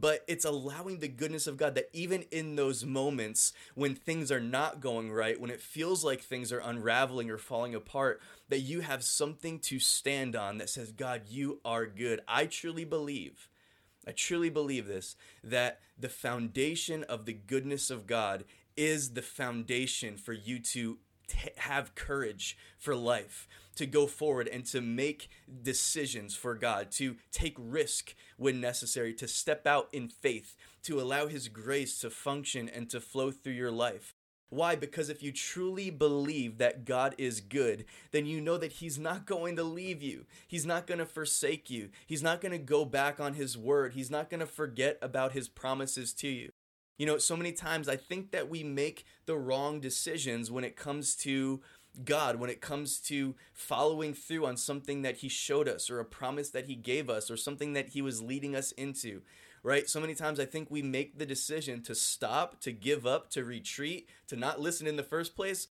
but 0.00 0.24
it's 0.26 0.44
allowing 0.44 0.98
the 0.98 1.08
goodness 1.08 1.46
of 1.46 1.56
God 1.56 1.74
that 1.74 1.90
even 1.92 2.24
in 2.30 2.56
those 2.56 2.84
moments 2.84 3.52
when 3.74 3.94
things 3.94 4.30
are 4.30 4.40
not 4.40 4.80
going 4.80 5.12
right, 5.12 5.40
when 5.40 5.50
it 5.50 5.60
feels 5.60 6.04
like 6.04 6.20
things 6.20 6.52
are 6.52 6.60
unraveling 6.60 7.30
or 7.30 7.38
falling 7.38 7.74
apart, 7.74 8.20
that 8.48 8.60
you 8.60 8.80
have 8.80 9.04
something 9.04 9.58
to 9.60 9.78
stand 9.78 10.36
on 10.36 10.58
that 10.58 10.70
says, 10.70 10.92
God, 10.92 11.22
you 11.28 11.60
are 11.64 11.86
good. 11.86 12.20
I 12.28 12.46
truly 12.46 12.84
believe, 12.84 13.48
I 14.06 14.12
truly 14.12 14.50
believe 14.50 14.86
this, 14.86 15.16
that 15.42 15.80
the 15.98 16.08
foundation 16.08 17.04
of 17.04 17.24
the 17.24 17.32
goodness 17.32 17.90
of 17.90 18.06
God 18.06 18.44
is 18.76 19.10
the 19.10 19.22
foundation 19.22 20.16
for 20.16 20.32
you 20.32 20.58
to 20.58 20.98
t- 21.28 21.50
have 21.56 21.94
courage 21.94 22.56
for 22.78 22.94
life 22.94 23.48
to 23.76 23.86
go 23.86 24.06
forward 24.06 24.48
and 24.48 24.64
to 24.66 24.80
make 24.80 25.28
decisions 25.62 26.34
for 26.34 26.54
God, 26.54 26.90
to 26.92 27.16
take 27.32 27.56
risk 27.58 28.14
when 28.36 28.60
necessary, 28.60 29.12
to 29.14 29.28
step 29.28 29.66
out 29.66 29.88
in 29.92 30.08
faith, 30.08 30.56
to 30.84 31.00
allow 31.00 31.26
His 31.26 31.48
grace 31.48 31.98
to 32.00 32.10
function 32.10 32.68
and 32.68 32.88
to 32.90 33.00
flow 33.00 33.30
through 33.30 33.54
your 33.54 33.72
life. 33.72 34.14
Why? 34.50 34.76
Because 34.76 35.08
if 35.08 35.22
you 35.22 35.32
truly 35.32 35.90
believe 35.90 36.58
that 36.58 36.84
God 36.84 37.16
is 37.18 37.40
good, 37.40 37.86
then 38.12 38.26
you 38.26 38.40
know 38.40 38.56
that 38.58 38.74
He's 38.74 38.98
not 38.98 39.26
going 39.26 39.56
to 39.56 39.64
leave 39.64 40.02
you. 40.02 40.26
He's 40.46 40.66
not 40.66 40.86
going 40.86 40.98
to 40.98 41.06
forsake 41.06 41.70
you. 41.70 41.88
He's 42.06 42.22
not 42.22 42.40
going 42.40 42.52
to 42.52 42.58
go 42.58 42.84
back 42.84 43.18
on 43.18 43.34
His 43.34 43.58
word. 43.58 43.94
He's 43.94 44.10
not 44.10 44.30
going 44.30 44.40
to 44.40 44.46
forget 44.46 44.98
about 45.02 45.32
His 45.32 45.48
promises 45.48 46.12
to 46.14 46.28
you. 46.28 46.52
You 46.98 47.06
know, 47.06 47.18
so 47.18 47.36
many 47.36 47.52
times 47.52 47.88
I 47.88 47.96
think 47.96 48.30
that 48.30 48.48
we 48.48 48.62
make 48.62 49.04
the 49.26 49.36
wrong 49.36 49.80
decisions 49.80 50.50
when 50.50 50.64
it 50.64 50.76
comes 50.76 51.16
to 51.16 51.60
God 52.04 52.40
when 52.40 52.50
it 52.50 52.60
comes 52.60 52.98
to 52.98 53.34
following 53.52 54.14
through 54.14 54.46
on 54.46 54.56
something 54.56 55.02
that 55.02 55.18
He 55.18 55.28
showed 55.28 55.68
us 55.68 55.90
or 55.90 56.00
a 56.00 56.04
promise 56.04 56.50
that 56.50 56.66
He 56.66 56.74
gave 56.74 57.08
us 57.08 57.30
or 57.30 57.36
something 57.36 57.72
that 57.74 57.90
He 57.90 58.02
was 58.02 58.22
leading 58.22 58.56
us 58.56 58.72
into, 58.72 59.22
right? 59.62 59.88
So 59.88 60.00
many 60.00 60.14
times 60.14 60.40
I 60.40 60.44
think 60.44 60.70
we 60.70 60.82
make 60.82 61.18
the 61.18 61.26
decision 61.26 61.82
to 61.82 61.94
stop, 61.94 62.60
to 62.62 62.72
give 62.72 63.06
up, 63.06 63.30
to 63.30 63.44
retreat, 63.44 64.08
to 64.26 64.36
not 64.36 64.60
listen 64.60 64.86
in 64.86 64.96
the 64.96 65.02
first 65.02 65.36
place 65.36 65.68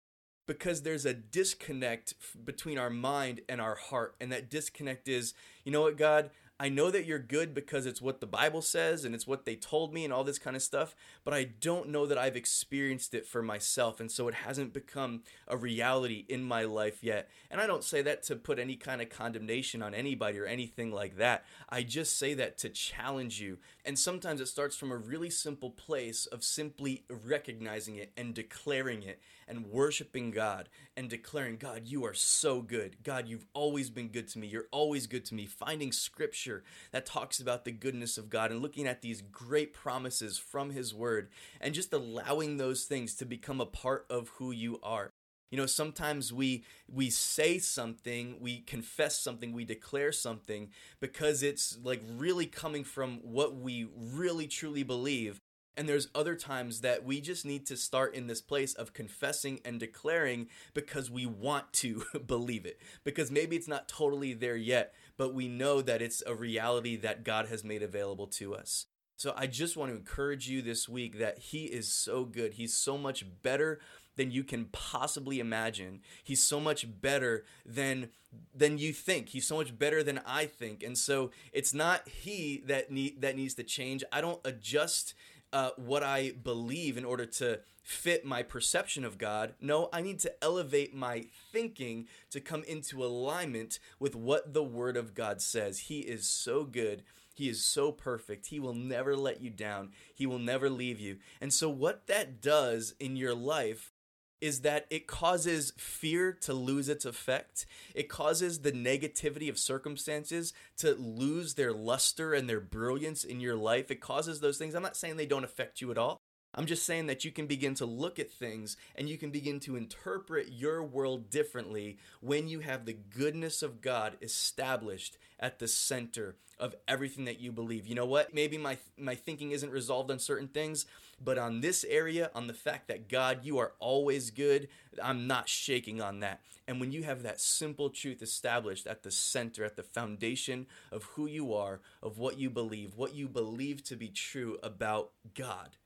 because 0.47 0.81
there's 0.81 1.05
a 1.05 1.13
disconnect 1.13 2.13
between 2.45 2.77
our 2.77 2.89
mind 2.89 3.41
and 3.49 3.59
our 3.61 3.75
heart. 3.75 4.15
And 4.19 4.31
that 4.31 4.49
disconnect 4.49 5.07
is, 5.07 5.33
you 5.65 5.71
know 5.71 5.81
what, 5.81 5.97
God, 5.97 6.31
I 6.59 6.69
know 6.69 6.89
that 6.89 7.05
you're 7.05 7.19
good 7.19 7.53
because 7.53 7.85
it's 7.85 8.01
what 8.01 8.19
the 8.19 8.25
Bible 8.25 8.63
says 8.63 9.05
and 9.05 9.13
it's 9.13 9.27
what 9.27 9.45
they 9.45 9.55
told 9.55 9.93
me 9.93 10.03
and 10.03 10.11
all 10.11 10.23
this 10.23 10.39
kind 10.39 10.55
of 10.55 10.63
stuff, 10.63 10.95
but 11.23 11.33
I 11.33 11.43
don't 11.43 11.89
know 11.89 12.07
that 12.07 12.17
I've 12.17 12.35
experienced 12.35 13.13
it 13.13 13.27
for 13.27 13.43
myself. 13.43 13.99
And 13.99 14.11
so 14.11 14.27
it 14.27 14.33
hasn't 14.33 14.73
become 14.73 15.21
a 15.47 15.55
reality 15.55 16.25
in 16.27 16.43
my 16.43 16.63
life 16.63 17.03
yet. 17.03 17.29
And 17.51 17.61
I 17.61 17.67
don't 17.67 17.83
say 17.83 18.01
that 18.01 18.23
to 18.23 18.35
put 18.35 18.57
any 18.57 18.75
kind 18.75 19.01
of 19.01 19.09
condemnation 19.09 19.83
on 19.83 19.93
anybody 19.93 20.39
or 20.39 20.45
anything 20.45 20.91
like 20.91 21.17
that. 21.17 21.45
I 21.69 21.83
just 21.83 22.17
say 22.17 22.33
that 22.33 22.57
to 22.59 22.69
challenge 22.69 23.39
you. 23.39 23.59
And 23.85 23.99
sometimes 23.99 24.41
it 24.41 24.47
starts 24.47 24.75
from 24.75 24.91
a 24.91 24.97
really 24.97 25.29
simple 25.29 25.69
place 25.69 26.25
of 26.25 26.43
simply 26.43 27.03
recognizing 27.09 27.97
it 27.97 28.11
and 28.17 28.33
declaring 28.33 29.03
it 29.03 29.21
and 29.47 29.67
worshiping 29.67 30.31
God 30.31 30.69
and 30.97 31.09
declaring, 31.09 31.57
God, 31.57 31.83
you 31.85 32.03
are 32.05 32.15
so 32.15 32.61
good. 32.61 32.97
God, 33.03 33.27
you've 33.27 33.45
always 33.53 33.91
been 33.91 34.07
good 34.07 34.27
to 34.29 34.39
me. 34.39 34.47
You're 34.47 34.67
always 34.71 35.05
good 35.05 35.23
to 35.25 35.35
me. 35.35 35.45
Finding 35.45 35.91
scripture 35.91 36.63
that 36.91 37.05
talks 37.05 37.39
about 37.39 37.63
the 37.63 37.71
goodness 37.71 38.17
of 38.17 38.31
God 38.31 38.51
and 38.51 38.61
looking 38.63 38.87
at 38.87 39.03
these 39.03 39.21
great 39.21 39.75
promises 39.75 40.39
from 40.39 40.71
His 40.71 40.95
Word 40.95 41.29
and 41.61 41.75
just 41.75 41.93
allowing 41.93 42.57
those 42.57 42.85
things 42.85 43.13
to 43.15 43.25
become 43.25 43.61
a 43.61 43.65
part 43.67 44.07
of 44.09 44.29
who 44.39 44.51
you 44.51 44.79
are. 44.81 45.11
You 45.51 45.57
know, 45.57 45.65
sometimes 45.67 46.33
we 46.33 46.65
we 46.91 47.09
say 47.09 47.57
something, 47.59 48.35
we 48.41 48.61
confess 48.61 49.17
something, 49.17 49.53
we 49.53 49.63
declare 49.63 50.11
something 50.11 50.71
because 50.99 51.41
it's 51.41 51.77
like 51.81 52.01
really 52.17 52.47
coming 52.47 52.83
from 52.83 53.19
what 53.21 53.55
we 53.55 53.87
really 53.95 54.47
truly 54.47 54.83
believe 54.83 55.39
and 55.77 55.87
there's 55.87 56.09
other 56.15 56.35
times 56.35 56.81
that 56.81 57.05
we 57.05 57.21
just 57.21 57.45
need 57.45 57.67
to 57.67 57.77
start 57.77 58.15
in 58.15 58.27
this 58.27 58.41
place 58.41 58.73
of 58.73 58.93
confessing 58.93 59.59
and 59.63 59.79
declaring 59.79 60.47
because 60.73 61.11
we 61.11 61.25
want 61.25 61.71
to 61.73 62.03
believe 62.25 62.65
it. 62.65 62.81
Because 63.03 63.29
maybe 63.29 63.55
it's 63.55 63.67
not 63.67 63.87
totally 63.87 64.33
there 64.33 64.57
yet, 64.57 64.93
but 65.17 65.33
we 65.35 65.47
know 65.47 65.81
that 65.81 66.01
it's 66.01 66.23
a 66.25 66.33
reality 66.33 66.95
that 66.97 67.23
God 67.23 67.47
has 67.47 67.63
made 67.63 67.83
available 67.83 68.27
to 68.27 68.55
us. 68.55 68.87
So 69.17 69.33
I 69.35 69.47
just 69.47 69.77
want 69.77 69.91
to 69.91 69.97
encourage 69.97 70.49
you 70.49 70.61
this 70.61 70.89
week 70.89 71.19
that 71.19 71.39
He 71.39 71.65
is 71.65 71.91
so 71.91 72.25
good. 72.25 72.53
He's 72.53 72.73
so 72.73 72.97
much 72.97 73.25
better 73.41 73.79
than 74.15 74.31
you 74.31 74.43
can 74.43 74.65
possibly 74.65 75.39
imagine. 75.39 76.01
He's 76.23 76.43
so 76.43 76.59
much 76.59 76.85
better 77.01 77.45
than 77.65 78.09
than 78.53 78.77
you 78.77 78.91
think. 78.93 79.29
He's 79.29 79.47
so 79.47 79.55
much 79.55 79.77
better 79.77 80.03
than 80.03 80.19
I 80.25 80.45
think. 80.45 80.83
And 80.83 80.97
so 80.97 81.31
it's 81.53 81.73
not 81.73 82.07
he 82.07 82.61
that 82.65 82.91
need 82.91 83.21
that 83.21 83.35
needs 83.35 83.53
to 83.55 83.63
change. 83.63 84.03
I 84.11 84.21
don't 84.21 84.41
adjust 84.43 85.13
uh, 85.57 85.71
what 85.75 86.03
I 86.03 86.33
believe 86.43 86.97
in 86.97 87.03
order 87.03 87.25
to 87.25 87.61
fit 87.81 88.23
my 88.23 88.43
perception 88.43 89.03
of 89.03 89.17
God. 89.17 89.55
No, 89.59 89.89
I 89.91 90.01
need 90.01 90.19
to 90.19 90.43
elevate 90.43 90.93
my 90.93 91.25
thinking 91.51 92.05
to 92.29 92.39
come 92.39 92.63
into 92.65 93.03
alignment 93.03 93.79
with 93.99 94.15
what 94.15 94.53
the 94.53 94.61
Word 94.61 94.95
of 94.95 95.15
God 95.15 95.41
says. 95.41 95.79
He 95.79 96.01
is 96.01 96.29
so 96.29 96.63
good. 96.63 97.01
He 97.33 97.49
is 97.49 97.63
so 97.63 97.91
perfect. 97.91 98.47
He 98.47 98.59
will 98.59 98.75
never 98.75 99.15
let 99.15 99.41
you 99.41 99.49
down. 99.49 99.93
He 100.13 100.27
will 100.27 100.37
never 100.37 100.69
leave 100.69 100.99
you. 100.99 101.17
And 101.41 101.51
so, 101.51 101.69
what 101.69 102.05
that 102.05 102.39
does 102.39 102.93
in 102.99 103.15
your 103.15 103.33
life 103.33 103.91
is 104.41 104.61
that 104.61 104.85
it 104.89 105.07
causes 105.07 105.73
fear 105.77 106.31
to 106.31 106.53
lose 106.53 106.89
its 106.89 107.05
effect. 107.05 107.65
It 107.95 108.09
causes 108.09 108.59
the 108.59 108.71
negativity 108.71 109.49
of 109.49 109.57
circumstances 109.57 110.53
to 110.77 110.93
lose 110.95 111.55
their 111.55 111.73
luster 111.73 112.33
and 112.33 112.49
their 112.49 112.59
brilliance 112.59 113.23
in 113.23 113.39
your 113.39 113.55
life. 113.55 113.89
It 113.91 114.01
causes 114.01 114.39
those 114.39 114.57
things. 114.57 114.75
I'm 114.75 114.83
not 114.83 114.97
saying 114.97 115.17
they 115.17 115.25
don't 115.25 115.43
affect 115.43 115.81
you 115.81 115.91
at 115.91 115.97
all. 115.97 116.21
I'm 116.57 116.65
just 116.65 116.87
saying 116.87 117.05
that 117.05 117.23
you 117.23 117.31
can 117.31 117.45
begin 117.45 117.75
to 117.75 117.85
look 117.85 118.17
at 118.17 118.31
things 118.31 118.77
and 118.95 119.07
you 119.07 119.17
can 119.19 119.29
begin 119.29 119.59
to 119.61 119.75
interpret 119.75 120.51
your 120.51 120.81
world 120.81 121.29
differently 121.29 121.97
when 122.19 122.47
you 122.47 122.61
have 122.61 122.85
the 122.85 122.97
goodness 123.15 123.61
of 123.61 123.79
God 123.79 124.17
established 124.23 125.17
at 125.39 125.59
the 125.59 125.67
center 125.67 126.35
of 126.59 126.75
everything 126.87 127.25
that 127.25 127.39
you 127.39 127.51
believe. 127.51 127.85
You 127.85 127.93
know 127.93 128.07
what? 128.07 128.33
Maybe 128.33 128.57
my 128.57 128.79
my 128.97 129.13
thinking 129.13 129.51
isn't 129.51 129.69
resolved 129.69 130.09
on 130.09 130.17
certain 130.17 130.47
things, 130.47 130.87
but 131.23 131.37
on 131.37 131.61
this 131.61 131.85
area, 131.87 132.31
on 132.33 132.47
the 132.47 132.53
fact 132.53 132.87
that 132.87 133.07
God, 133.07 133.41
you 133.43 133.59
are 133.59 133.73
always 133.79 134.31
good, 134.31 134.67
I'm 135.01 135.27
not 135.27 135.47
shaking 135.47 136.01
on 136.01 136.21
that. 136.21 136.41
And 136.67 136.79
when 136.79 136.91
you 136.91 137.03
have 137.03 137.21
that 137.21 137.39
simple 137.39 137.91
truth 137.91 138.23
established 138.23 138.87
at 138.87 139.03
the 139.03 139.11
center, 139.11 139.63
at 139.63 139.75
the 139.75 139.83
foundation 139.83 140.65
of 140.91 141.03
who 141.03 141.27
you 141.27 141.53
are, 141.53 141.81
of 142.01 142.17
what 142.17 142.39
you 142.39 142.49
believe, 142.49 142.95
what 142.95 143.13
you 143.13 143.27
believe 143.27 143.83
to 143.85 143.95
be 143.95 144.09
true 144.09 144.57
about 144.63 145.11
God, 145.35 145.77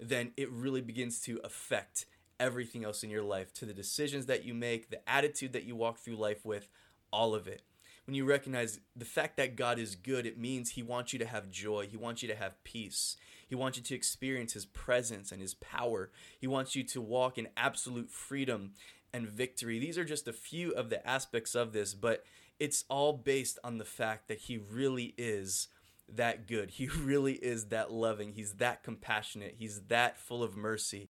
then 0.00 0.32
it 0.36 0.50
really 0.50 0.80
begins 0.80 1.20
to 1.22 1.40
affect 1.44 2.06
everything 2.38 2.84
else 2.84 3.04
in 3.04 3.10
your 3.10 3.22
life 3.22 3.52
to 3.52 3.66
the 3.66 3.74
decisions 3.74 4.26
that 4.26 4.44
you 4.44 4.54
make, 4.54 4.90
the 4.90 5.08
attitude 5.08 5.52
that 5.52 5.64
you 5.64 5.76
walk 5.76 5.98
through 5.98 6.16
life 6.16 6.44
with, 6.44 6.68
all 7.12 7.34
of 7.34 7.46
it. 7.46 7.62
When 8.06 8.14
you 8.14 8.24
recognize 8.24 8.80
the 8.96 9.04
fact 9.04 9.36
that 9.36 9.56
God 9.56 9.78
is 9.78 9.94
good, 9.94 10.26
it 10.26 10.38
means 10.38 10.70
He 10.70 10.82
wants 10.82 11.12
you 11.12 11.18
to 11.18 11.26
have 11.26 11.50
joy. 11.50 11.86
He 11.86 11.96
wants 11.96 12.22
you 12.22 12.28
to 12.28 12.34
have 12.34 12.62
peace. 12.64 13.16
He 13.46 13.54
wants 13.54 13.78
you 13.78 13.84
to 13.84 13.94
experience 13.94 14.54
His 14.54 14.66
presence 14.66 15.30
and 15.30 15.40
His 15.40 15.54
power. 15.54 16.10
He 16.40 16.46
wants 16.46 16.74
you 16.74 16.82
to 16.84 17.00
walk 17.00 17.36
in 17.36 17.48
absolute 17.56 18.10
freedom 18.10 18.72
and 19.12 19.28
victory. 19.28 19.78
These 19.78 19.98
are 19.98 20.04
just 20.04 20.26
a 20.26 20.32
few 20.32 20.72
of 20.72 20.88
the 20.88 21.06
aspects 21.06 21.54
of 21.54 21.72
this, 21.72 21.94
but 21.94 22.24
it's 22.58 22.84
all 22.88 23.12
based 23.12 23.58
on 23.62 23.78
the 23.78 23.84
fact 23.84 24.28
that 24.28 24.38
He 24.38 24.56
really 24.58 25.14
is 25.18 25.68
that 26.16 26.46
good. 26.46 26.70
He 26.70 26.88
really 27.02 27.34
is 27.34 27.66
that 27.66 27.92
loving. 27.92 28.32
He's 28.32 28.54
that 28.54 28.82
compassionate. 28.82 29.56
He's 29.58 29.82
that 29.88 30.18
full 30.18 30.42
of 30.42 30.56
mercy. 30.56 31.08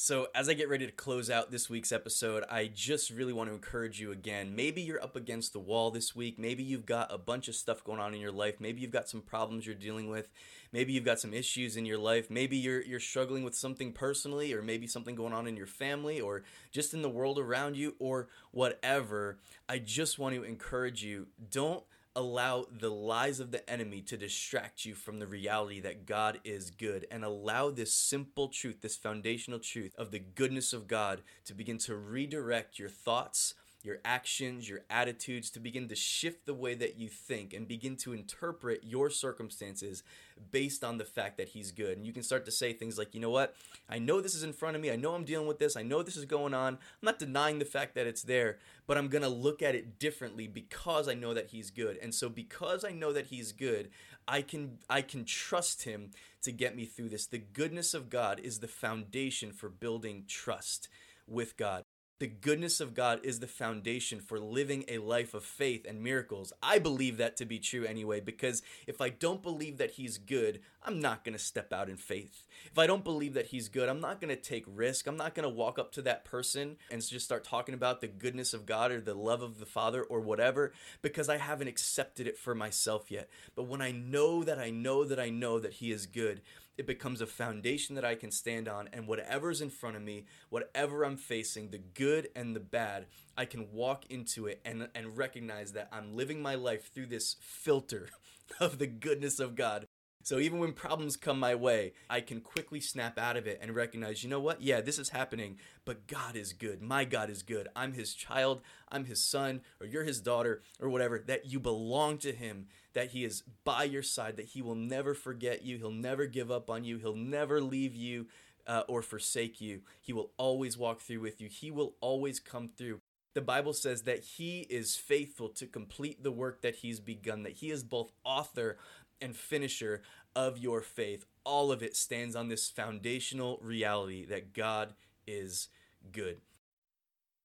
So, 0.00 0.28
as 0.32 0.48
I 0.48 0.54
get 0.54 0.68
ready 0.68 0.86
to 0.86 0.92
close 0.92 1.28
out 1.28 1.50
this 1.50 1.68
week's 1.68 1.90
episode, 1.90 2.44
I 2.48 2.70
just 2.72 3.10
really 3.10 3.32
want 3.32 3.50
to 3.50 3.54
encourage 3.54 3.98
you 3.98 4.12
again. 4.12 4.54
Maybe 4.54 4.80
you're 4.80 5.02
up 5.02 5.16
against 5.16 5.52
the 5.52 5.58
wall 5.58 5.90
this 5.90 6.14
week. 6.14 6.38
Maybe 6.38 6.62
you've 6.62 6.86
got 6.86 7.12
a 7.12 7.18
bunch 7.18 7.48
of 7.48 7.56
stuff 7.56 7.82
going 7.82 7.98
on 7.98 8.14
in 8.14 8.20
your 8.20 8.30
life. 8.30 8.60
Maybe 8.60 8.80
you've 8.80 8.92
got 8.92 9.08
some 9.08 9.22
problems 9.22 9.66
you're 9.66 9.74
dealing 9.74 10.08
with. 10.08 10.28
Maybe 10.72 10.92
you've 10.92 11.04
got 11.04 11.18
some 11.18 11.34
issues 11.34 11.76
in 11.76 11.84
your 11.84 11.98
life. 11.98 12.30
Maybe 12.30 12.56
you're 12.56 12.80
you're 12.80 13.00
struggling 13.00 13.42
with 13.42 13.56
something 13.56 13.92
personally 13.92 14.52
or 14.52 14.62
maybe 14.62 14.86
something 14.86 15.16
going 15.16 15.32
on 15.32 15.48
in 15.48 15.56
your 15.56 15.66
family 15.66 16.20
or 16.20 16.44
just 16.70 16.94
in 16.94 17.02
the 17.02 17.08
world 17.08 17.36
around 17.36 17.76
you 17.76 17.96
or 17.98 18.28
whatever. 18.52 19.40
I 19.68 19.80
just 19.80 20.16
want 20.16 20.36
to 20.36 20.44
encourage 20.44 21.02
you, 21.02 21.26
don't 21.50 21.82
allow 22.18 22.66
the 22.68 22.90
lies 22.90 23.38
of 23.38 23.52
the 23.52 23.70
enemy 23.70 24.00
to 24.02 24.16
distract 24.16 24.84
you 24.84 24.92
from 24.92 25.20
the 25.20 25.26
reality 25.26 25.78
that 25.78 26.04
God 26.04 26.40
is 26.42 26.72
good 26.72 27.06
and 27.12 27.24
allow 27.24 27.70
this 27.70 27.94
simple 27.94 28.48
truth, 28.48 28.80
this 28.80 28.96
foundational 28.96 29.60
truth 29.60 29.94
of 29.96 30.10
the 30.10 30.18
goodness 30.18 30.72
of 30.72 30.88
God 30.88 31.22
to 31.44 31.54
begin 31.54 31.78
to 31.78 31.94
redirect 31.96 32.76
your 32.76 32.88
thoughts, 32.88 33.54
your 33.82 33.98
actions, 34.04 34.68
your 34.68 34.80
attitudes, 34.90 35.50
to 35.50 35.60
begin 35.60 35.88
to 35.88 35.94
shift 35.94 36.46
the 36.46 36.54
way 36.54 36.74
that 36.74 36.98
you 36.98 37.08
think 37.08 37.54
and 37.54 37.68
begin 37.68 37.96
to 37.96 38.12
interpret 38.12 38.84
your 38.84 39.08
circumstances 39.10 40.02
based 40.50 40.82
on 40.82 40.98
the 40.98 41.04
fact 41.04 41.36
that 41.36 41.50
He's 41.50 41.72
good. 41.72 41.96
And 41.96 42.06
you 42.06 42.12
can 42.12 42.22
start 42.22 42.44
to 42.46 42.50
say 42.50 42.72
things 42.72 42.98
like, 42.98 43.14
you 43.14 43.20
know 43.20 43.30
what? 43.30 43.54
I 43.88 43.98
know 43.98 44.20
this 44.20 44.34
is 44.34 44.42
in 44.42 44.52
front 44.52 44.76
of 44.76 44.82
me. 44.82 44.90
I 44.90 44.96
know 44.96 45.14
I'm 45.14 45.24
dealing 45.24 45.46
with 45.46 45.58
this. 45.58 45.76
I 45.76 45.82
know 45.82 46.02
this 46.02 46.16
is 46.16 46.24
going 46.24 46.54
on. 46.54 46.74
I'm 46.74 46.78
not 47.02 47.18
denying 47.18 47.58
the 47.58 47.64
fact 47.64 47.94
that 47.94 48.06
it's 48.06 48.22
there, 48.22 48.58
but 48.86 48.98
I'm 48.98 49.08
going 49.08 49.22
to 49.22 49.28
look 49.28 49.62
at 49.62 49.74
it 49.74 49.98
differently 49.98 50.46
because 50.46 51.08
I 51.08 51.14
know 51.14 51.34
that 51.34 51.48
He's 51.48 51.70
good. 51.70 51.98
And 52.02 52.14
so 52.14 52.28
because 52.28 52.84
I 52.84 52.90
know 52.90 53.12
that 53.12 53.26
He's 53.26 53.52
good, 53.52 53.90
I 54.28 54.42
can 54.42 54.78
I 54.90 55.00
can 55.00 55.24
trust 55.24 55.82
him 55.84 56.10
to 56.42 56.52
get 56.52 56.76
me 56.76 56.84
through 56.84 57.08
this. 57.08 57.26
The 57.26 57.38
goodness 57.38 57.94
of 57.94 58.10
God 58.10 58.40
is 58.40 58.58
the 58.58 58.68
foundation 58.68 59.52
for 59.52 59.70
building 59.70 60.24
trust 60.28 60.88
with 61.26 61.56
God. 61.56 61.84
The 62.20 62.26
goodness 62.26 62.80
of 62.80 62.94
God 62.94 63.20
is 63.22 63.38
the 63.38 63.46
foundation 63.46 64.18
for 64.18 64.40
living 64.40 64.84
a 64.88 64.98
life 64.98 65.34
of 65.34 65.44
faith 65.44 65.86
and 65.88 66.02
miracles. 66.02 66.52
I 66.60 66.80
believe 66.80 67.16
that 67.18 67.36
to 67.36 67.44
be 67.44 67.60
true 67.60 67.84
anyway, 67.84 68.18
because 68.18 68.60
if 68.88 69.00
I 69.00 69.08
don't 69.08 69.40
believe 69.40 69.78
that 69.78 69.92
He's 69.92 70.18
good, 70.18 70.58
I'm 70.82 70.98
not 70.98 71.22
going 71.22 71.34
to 71.34 71.38
step 71.38 71.72
out 71.72 71.88
in 71.88 71.96
faith. 71.96 72.42
If 72.66 72.76
I 72.76 72.88
don't 72.88 73.04
believe 73.04 73.34
that 73.34 73.46
He's 73.46 73.68
good, 73.68 73.88
I'm 73.88 74.00
not 74.00 74.20
going 74.20 74.34
to 74.34 74.42
take 74.42 74.64
risk. 74.66 75.06
I'm 75.06 75.16
not 75.16 75.36
going 75.36 75.48
to 75.48 75.54
walk 75.54 75.78
up 75.78 75.92
to 75.92 76.02
that 76.02 76.24
person 76.24 76.76
and 76.90 77.06
just 77.06 77.24
start 77.24 77.44
talking 77.44 77.74
about 77.74 78.00
the 78.00 78.08
goodness 78.08 78.52
of 78.52 78.66
God 78.66 78.90
or 78.90 79.00
the 79.00 79.14
love 79.14 79.42
of 79.42 79.60
the 79.60 79.66
Father 79.66 80.02
or 80.02 80.18
whatever, 80.18 80.72
because 81.02 81.28
I 81.28 81.36
haven't 81.36 81.68
accepted 81.68 82.26
it 82.26 82.36
for 82.36 82.52
myself 82.52 83.12
yet. 83.12 83.28
But 83.54 83.68
when 83.68 83.80
I 83.80 83.92
know 83.92 84.42
that 84.42 84.58
I 84.58 84.70
know 84.70 85.04
that 85.04 85.20
I 85.20 85.30
know 85.30 85.60
that 85.60 85.74
He 85.74 85.92
is 85.92 86.06
good, 86.06 86.40
it 86.78 86.86
becomes 86.86 87.20
a 87.20 87.26
foundation 87.26 87.96
that 87.96 88.04
I 88.04 88.14
can 88.14 88.30
stand 88.30 88.68
on, 88.68 88.88
and 88.92 89.08
whatever's 89.08 89.60
in 89.60 89.68
front 89.68 89.96
of 89.96 90.02
me, 90.02 90.26
whatever 90.48 91.04
I'm 91.04 91.16
facing, 91.16 91.70
the 91.70 91.78
good 91.78 92.28
and 92.36 92.54
the 92.54 92.60
bad, 92.60 93.06
I 93.36 93.44
can 93.44 93.72
walk 93.72 94.04
into 94.08 94.46
it 94.46 94.60
and, 94.64 94.88
and 94.94 95.16
recognize 95.16 95.72
that 95.72 95.88
I'm 95.92 96.14
living 96.14 96.40
my 96.40 96.54
life 96.54 96.92
through 96.94 97.06
this 97.06 97.36
filter 97.40 98.08
of 98.60 98.78
the 98.78 98.86
goodness 98.86 99.40
of 99.40 99.56
God. 99.56 99.87
So 100.22 100.38
even 100.38 100.58
when 100.58 100.72
problems 100.72 101.16
come 101.16 101.40
my 101.40 101.54
way, 101.54 101.92
I 102.10 102.20
can 102.20 102.40
quickly 102.40 102.80
snap 102.80 103.18
out 103.18 103.36
of 103.36 103.46
it 103.46 103.58
and 103.62 103.74
recognize, 103.74 104.22
you 104.22 104.28
know 104.28 104.40
what? 104.40 104.60
Yeah, 104.60 104.80
this 104.80 104.98
is 104.98 105.10
happening, 105.10 105.58
but 105.84 106.06
God 106.06 106.36
is 106.36 106.52
good. 106.52 106.82
My 106.82 107.04
God 107.04 107.30
is 107.30 107.42
good. 107.42 107.68
I'm 107.74 107.92
his 107.92 108.14
child, 108.14 108.60
I'm 108.90 109.06
his 109.06 109.22
son, 109.24 109.62
or 109.80 109.86
you're 109.86 110.04
his 110.04 110.20
daughter, 110.20 110.62
or 110.80 110.88
whatever, 110.88 111.18
that 111.26 111.46
you 111.46 111.60
belong 111.60 112.18
to 112.18 112.32
him, 112.32 112.66
that 112.92 113.10
he 113.10 113.24
is 113.24 113.42
by 113.64 113.84
your 113.84 114.02
side, 114.02 114.36
that 114.36 114.46
he 114.46 114.60
will 114.60 114.74
never 114.74 115.14
forget 115.14 115.64
you, 115.64 115.78
he'll 115.78 115.90
never 115.90 116.26
give 116.26 116.50
up 116.50 116.68
on 116.68 116.84
you, 116.84 116.98
he'll 116.98 117.14
never 117.14 117.60
leave 117.60 117.94
you 117.94 118.26
uh, 118.66 118.82
or 118.88 119.02
forsake 119.02 119.60
you. 119.60 119.80
He 120.00 120.12
will 120.12 120.32
always 120.36 120.76
walk 120.76 121.00
through 121.00 121.20
with 121.20 121.40
you, 121.40 121.48
he 121.48 121.70
will 121.70 121.94
always 122.00 122.40
come 122.40 122.68
through. 122.68 123.00
The 123.34 123.42
Bible 123.42 123.72
says 123.72 124.02
that 124.02 124.24
he 124.24 124.62
is 124.68 124.96
faithful 124.96 125.48
to 125.50 125.66
complete 125.66 126.24
the 126.24 126.32
work 126.32 126.62
that 126.62 126.76
he's 126.76 126.98
begun, 126.98 127.44
that 127.44 127.52
he 127.52 127.70
is 127.70 127.84
both 127.84 128.10
author 128.24 128.78
and 129.20 129.36
finisher 129.36 130.02
of 130.34 130.58
your 130.58 130.80
faith. 130.80 131.24
All 131.44 131.72
of 131.72 131.82
it 131.82 131.96
stands 131.96 132.36
on 132.36 132.48
this 132.48 132.68
foundational 132.68 133.58
reality 133.62 134.24
that 134.26 134.52
God 134.52 134.94
is 135.26 135.68
good. 136.12 136.40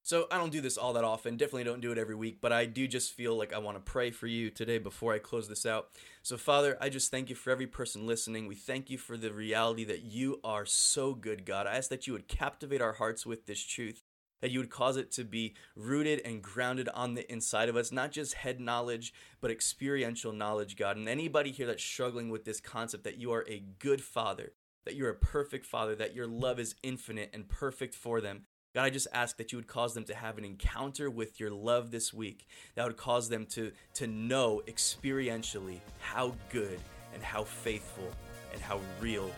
So 0.06 0.28
I 0.30 0.38
don't 0.38 0.52
do 0.52 0.60
this 0.60 0.78
all 0.78 0.92
that 0.94 1.06
often, 1.06 1.38
definitely 1.38 1.64
don't 1.64 1.80
do 1.80 1.94
it 1.94 1.98
every 1.98 2.16
week, 2.16 2.40
but 2.42 2.52
I 2.52 2.66
do 2.66 2.90
just 2.90 3.14
feel 3.14 3.38
like 3.38 3.54
I 3.54 3.60
want 3.60 3.78
to 3.78 3.92
pray 3.92 4.12
for 4.12 4.28
you 4.28 4.50
today 4.50 4.78
before 4.78 5.14
I 5.14 5.18
close 5.18 5.48
this 5.48 5.66
out. 5.66 5.92
So 6.24 6.36
Father, 6.36 6.78
I 6.82 6.90
just 6.90 7.10
thank 7.10 7.30
you 7.30 7.36
for 7.36 7.52
every 7.52 7.68
person 7.68 8.06
listening. 8.06 8.46
We 8.46 8.56
thank 8.56 8.90
you 8.90 8.98
for 8.98 9.16
the 9.16 9.32
reality 9.32 9.86
that 9.86 10.04
you 10.04 10.42
are 10.44 10.66
so 10.66 11.14
good, 11.14 11.46
God. 11.46 11.68
I 11.68 11.78
ask 11.78 11.90
that 11.90 12.06
you 12.06 12.12
would 12.12 12.28
captivate 12.28 12.82
our 12.82 12.92
hearts 12.92 13.26
with 13.26 13.46
this 13.46 13.64
truth 13.64 14.04
that 14.44 14.52
you 14.52 14.60
would 14.60 14.70
cause 14.70 14.98
it 14.98 15.10
to 15.10 15.24
be 15.24 15.54
rooted 15.74 16.20
and 16.26 16.42
grounded 16.42 16.90
on 16.90 17.14
the 17.14 17.32
inside 17.32 17.70
of 17.70 17.78
us, 17.78 17.94
not 17.94 18.12
just 18.12 18.34
head 18.34 18.60
knowledge, 18.60 19.14
but 19.40 19.50
experiential 19.50 20.34
knowledge, 20.34 20.76
God. 20.76 20.98
And 20.98 21.08
anybody 21.08 21.50
here 21.50 21.66
that's 21.66 21.82
struggling 21.82 22.28
with 22.28 22.44
this 22.44 22.60
concept 22.60 23.06
that 23.06 23.18
you 23.18 23.32
are 23.32 23.46
a 23.48 23.64
good 23.80 24.02
father, 24.02 24.52
that 24.84 24.96
you're 24.96 25.10
a 25.10 25.16
perfect 25.16 25.66
father, 25.66 25.96
that 25.96 26.14
your 26.14 26.28
love 26.28 26.60
is 26.60 26.76
infinite 26.84 27.30
and 27.34 27.48
perfect 27.48 27.96
for 27.96 28.20
them. 28.20 28.42
God, 28.76 28.84
I 28.84 28.90
just 28.90 29.08
ask 29.14 29.38
that 29.38 29.54
you 29.54 29.58
would 29.58 29.68
cause 29.68 29.94
them 29.94 30.04
to 30.04 30.14
have 30.14 30.38
an 30.38 30.44
encounter 30.44 31.10
with 31.10 31.40
your 31.40 31.52
love 31.52 31.92
this 31.92 32.14
week 32.14 32.46
that 32.76 32.86
would 32.86 32.98
cause 32.98 33.30
them 33.30 33.46
to, 33.52 33.72
to 33.94 34.08
know 34.08 34.62
experientially 34.68 35.80
how 36.00 36.36
good 36.50 36.82
and 37.14 37.24
how 37.24 37.46
faithful 37.46 38.10
and 38.52 38.62
how 38.62 38.82
real 39.00 39.32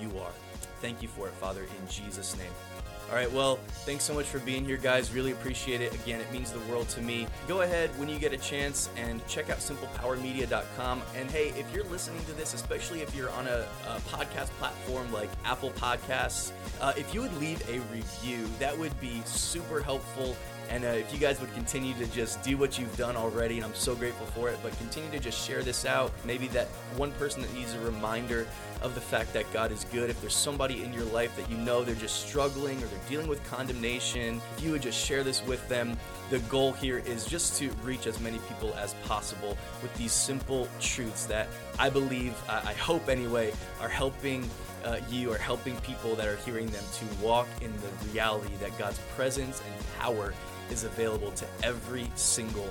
you 0.00 0.16
are. 0.20 0.32
Thank 0.80 1.02
you 1.02 1.08
for 1.08 1.26
it, 1.26 1.34
Father, 1.34 1.62
in 1.62 1.90
Jesus' 1.90 2.36
name. 2.38 2.71
All 3.12 3.18
right, 3.18 3.30
well, 3.30 3.56
thanks 3.84 4.04
so 4.04 4.14
much 4.14 4.24
for 4.24 4.38
being 4.38 4.64
here, 4.64 4.78
guys. 4.78 5.12
Really 5.12 5.32
appreciate 5.32 5.82
it. 5.82 5.92
Again, 5.92 6.18
it 6.18 6.32
means 6.32 6.50
the 6.50 6.60
world 6.60 6.88
to 6.88 7.02
me. 7.02 7.26
Go 7.46 7.60
ahead 7.60 7.90
when 7.98 8.08
you 8.08 8.18
get 8.18 8.32
a 8.32 8.38
chance 8.38 8.88
and 8.96 9.20
check 9.26 9.50
out 9.50 9.58
simplepowermedia.com. 9.58 11.02
And 11.14 11.30
hey, 11.30 11.48
if 11.48 11.66
you're 11.74 11.84
listening 11.84 12.24
to 12.24 12.32
this, 12.32 12.54
especially 12.54 13.02
if 13.02 13.14
you're 13.14 13.28
on 13.32 13.48
a, 13.48 13.66
a 13.86 14.00
podcast 14.08 14.48
platform 14.58 15.12
like 15.12 15.28
Apple 15.44 15.72
Podcasts, 15.72 16.52
uh, 16.80 16.94
if 16.96 17.12
you 17.12 17.20
would 17.20 17.36
leave 17.36 17.60
a 17.68 17.80
review, 17.94 18.48
that 18.58 18.78
would 18.78 18.98
be 18.98 19.20
super 19.26 19.82
helpful 19.82 20.34
And 20.72 20.86
uh, 20.86 20.88
if 20.88 21.12
you 21.12 21.18
guys 21.18 21.38
would 21.38 21.52
continue 21.52 21.92
to 21.96 22.06
just 22.06 22.42
do 22.42 22.56
what 22.56 22.78
you've 22.78 22.96
done 22.96 23.14
already, 23.14 23.56
and 23.56 23.64
I'm 23.66 23.74
so 23.74 23.94
grateful 23.94 24.24
for 24.28 24.48
it, 24.48 24.58
but 24.62 24.74
continue 24.78 25.10
to 25.10 25.18
just 25.18 25.46
share 25.46 25.62
this 25.62 25.84
out. 25.84 26.10
Maybe 26.24 26.48
that 26.48 26.66
one 26.96 27.12
person 27.12 27.42
that 27.42 27.52
needs 27.52 27.74
a 27.74 27.80
reminder 27.80 28.46
of 28.80 28.94
the 28.94 29.00
fact 29.02 29.34
that 29.34 29.52
God 29.52 29.70
is 29.70 29.84
good. 29.92 30.08
If 30.08 30.18
there's 30.22 30.34
somebody 30.34 30.82
in 30.82 30.94
your 30.94 31.04
life 31.04 31.36
that 31.36 31.50
you 31.50 31.58
know 31.58 31.84
they're 31.84 31.94
just 31.94 32.26
struggling 32.26 32.82
or 32.82 32.86
they're 32.86 33.08
dealing 33.10 33.28
with 33.28 33.44
condemnation, 33.44 34.40
if 34.56 34.64
you 34.64 34.72
would 34.72 34.80
just 34.80 34.98
share 34.98 35.22
this 35.22 35.44
with 35.44 35.68
them. 35.68 35.94
The 36.30 36.38
goal 36.38 36.72
here 36.72 37.02
is 37.04 37.26
just 37.26 37.58
to 37.58 37.68
reach 37.82 38.06
as 38.06 38.18
many 38.18 38.38
people 38.48 38.72
as 38.76 38.94
possible 39.04 39.58
with 39.82 39.94
these 39.96 40.12
simple 40.12 40.66
truths 40.80 41.26
that 41.26 41.48
I 41.78 41.90
believe, 41.90 42.34
I 42.48 42.72
hope 42.72 43.10
anyway, 43.10 43.52
are 43.78 43.90
helping 43.90 44.48
uh, 44.84 44.98
you 45.08 45.30
are 45.32 45.38
helping 45.38 45.76
people 45.82 46.16
that 46.16 46.26
are 46.26 46.36
hearing 46.36 46.66
them 46.68 46.82
to 46.94 47.24
walk 47.24 47.46
in 47.60 47.72
the 47.72 48.08
reality 48.12 48.52
that 48.60 48.76
God's 48.78 48.98
presence 49.14 49.62
and 49.64 49.98
power 50.00 50.34
is 50.72 50.84
available 50.84 51.30
to 51.32 51.46
every 51.62 52.10
single 52.16 52.68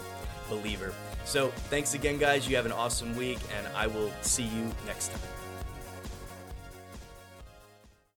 believer. 0.49 0.93
So, 1.23 1.49
thanks 1.69 1.93
again, 1.93 2.17
guys. 2.17 2.49
You 2.49 2.55
have 2.55 2.65
an 2.65 2.71
awesome 2.71 3.15
week, 3.15 3.39
and 3.55 3.65
I 3.75 3.87
will 3.87 4.11
see 4.21 4.43
you 4.43 4.69
next 4.85 5.11
time. 5.11 5.40